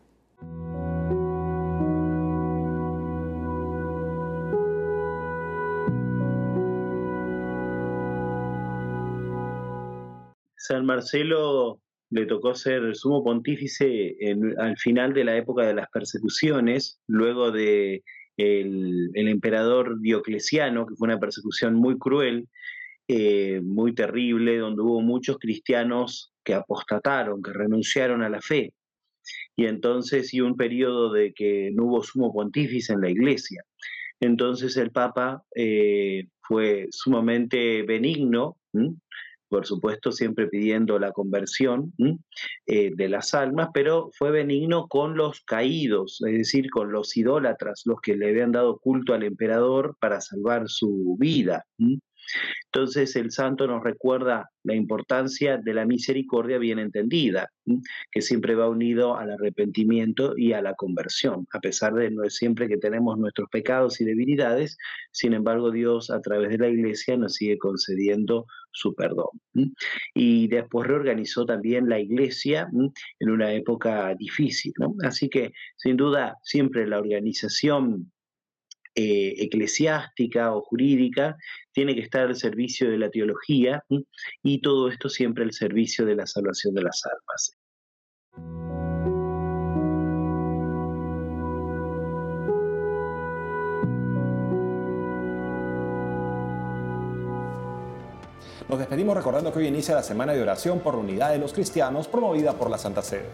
San 10.68 10.84
Marcelo 10.84 11.80
le 12.10 12.26
tocó 12.26 12.54
ser 12.54 12.94
sumo 12.94 13.24
pontífice 13.24 14.16
al 14.58 14.76
final 14.76 15.14
de 15.14 15.24
la 15.24 15.34
época 15.34 15.66
de 15.66 15.72
las 15.72 15.88
persecuciones, 15.88 17.00
luego 17.06 17.50
de 17.50 18.02
el, 18.36 19.10
emperador 19.14 19.98
Diocleciano, 19.98 20.86
que 20.86 20.94
fue 20.94 21.08
una 21.08 21.18
persecución 21.18 21.74
muy 21.74 21.98
cruel, 21.98 22.48
eh, 23.08 23.62
muy 23.64 23.94
terrible, 23.94 24.58
donde 24.58 24.82
hubo 24.82 25.00
muchos 25.00 25.38
cristianos 25.38 26.34
que 26.44 26.52
apostataron, 26.52 27.42
que 27.42 27.54
renunciaron 27.54 28.22
a 28.22 28.28
la 28.28 28.42
fe. 28.42 28.74
Y 29.56 29.64
entonces 29.64 30.34
y 30.34 30.42
un 30.42 30.54
periodo 30.54 31.10
de 31.10 31.32
que 31.32 31.70
no 31.72 31.84
hubo 31.84 32.02
sumo 32.02 32.30
pontífice 32.30 32.92
en 32.92 33.00
la 33.00 33.10
iglesia. 33.10 33.64
Entonces 34.20 34.76
el 34.76 34.90
Papa 34.90 35.44
eh, 35.54 36.26
fue 36.42 36.88
sumamente 36.90 37.82
benigno 37.84 38.58
por 39.48 39.66
supuesto 39.66 40.12
siempre 40.12 40.46
pidiendo 40.48 40.98
la 40.98 41.12
conversión 41.12 41.92
eh, 42.66 42.90
de 42.94 43.08
las 43.08 43.34
almas, 43.34 43.70
pero 43.72 44.10
fue 44.16 44.30
benigno 44.30 44.86
con 44.88 45.16
los 45.16 45.40
caídos, 45.40 46.22
es 46.26 46.38
decir, 46.38 46.70
con 46.70 46.92
los 46.92 47.16
idólatras, 47.16 47.82
los 47.84 48.00
que 48.00 48.16
le 48.16 48.28
habían 48.30 48.52
dado 48.52 48.78
culto 48.78 49.14
al 49.14 49.22
emperador 49.22 49.96
para 50.00 50.20
salvar 50.20 50.68
su 50.68 51.16
vida. 51.18 51.64
Entonces 52.72 53.16
el 53.16 53.30
santo 53.30 53.66
nos 53.66 53.82
recuerda 53.82 54.50
la 54.64 54.74
importancia 54.74 55.56
de 55.56 55.74
la 55.74 55.86
misericordia 55.86 56.58
bien 56.58 56.78
entendida, 56.78 57.50
que 58.10 58.20
siempre 58.20 58.54
va 58.54 58.68
unido 58.68 59.16
al 59.16 59.30
arrepentimiento 59.30 60.34
y 60.36 60.52
a 60.52 60.62
la 60.62 60.74
conversión, 60.74 61.46
a 61.52 61.60
pesar 61.60 61.94
de 61.94 62.10
no 62.10 62.28
siempre 62.28 62.68
que 62.68 62.76
tenemos 62.76 63.18
nuestros 63.18 63.48
pecados 63.50 64.00
y 64.00 64.04
debilidades, 64.04 64.76
sin 65.12 65.32
embargo 65.32 65.70
Dios 65.70 66.10
a 66.10 66.20
través 66.20 66.50
de 66.50 66.58
la 66.58 66.68
iglesia 66.68 67.16
nos 67.16 67.34
sigue 67.34 67.58
concediendo 67.58 68.46
su 68.72 68.94
perdón. 68.94 69.30
Y 70.14 70.48
después 70.48 70.86
reorganizó 70.86 71.46
también 71.46 71.88
la 71.88 71.98
iglesia 71.98 72.68
en 73.18 73.30
una 73.30 73.52
época 73.52 74.14
difícil. 74.14 74.72
Así 75.02 75.28
que 75.28 75.52
sin 75.76 75.96
duda 75.96 76.36
siempre 76.42 76.86
la 76.86 76.98
organización 76.98 78.12
eh, 79.00 79.44
eclesiástica 79.44 80.52
o 80.52 80.60
jurídica, 80.60 81.36
tiene 81.72 81.94
que 81.94 82.00
estar 82.00 82.26
al 82.26 82.34
servicio 82.34 82.90
de 82.90 82.98
la 82.98 83.08
teología 83.08 83.84
y 84.42 84.60
todo 84.60 84.88
esto 84.88 85.08
siempre 85.08 85.44
al 85.44 85.52
servicio 85.52 86.04
de 86.04 86.16
la 86.16 86.26
salvación 86.26 86.74
de 86.74 86.82
las 86.82 87.00
almas. 87.06 87.56
Nos 98.68 98.80
despedimos 98.80 99.16
recordando 99.16 99.52
que 99.52 99.60
hoy 99.60 99.68
inicia 99.68 99.94
la 99.94 100.02
semana 100.02 100.32
de 100.32 100.42
oración 100.42 100.80
por 100.80 100.94
la 100.94 101.00
unidad 101.00 101.30
de 101.30 101.38
los 101.38 101.52
cristianos 101.52 102.08
promovida 102.08 102.54
por 102.54 102.68
la 102.68 102.78
Santa 102.78 103.02
Sede. 103.02 103.28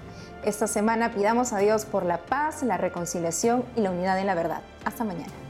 Esta 0.44 0.66
semana 0.66 1.14
pidamos 1.14 1.54
a 1.54 1.58
Dios 1.58 1.86
por 1.86 2.04
la 2.04 2.18
paz, 2.18 2.62
la 2.62 2.76
reconciliación 2.76 3.64
y 3.76 3.80
la 3.80 3.92
unidad 3.92 4.20
en 4.20 4.26
la 4.26 4.34
verdad. 4.34 4.60
Hasta 4.84 5.04
mañana. 5.04 5.43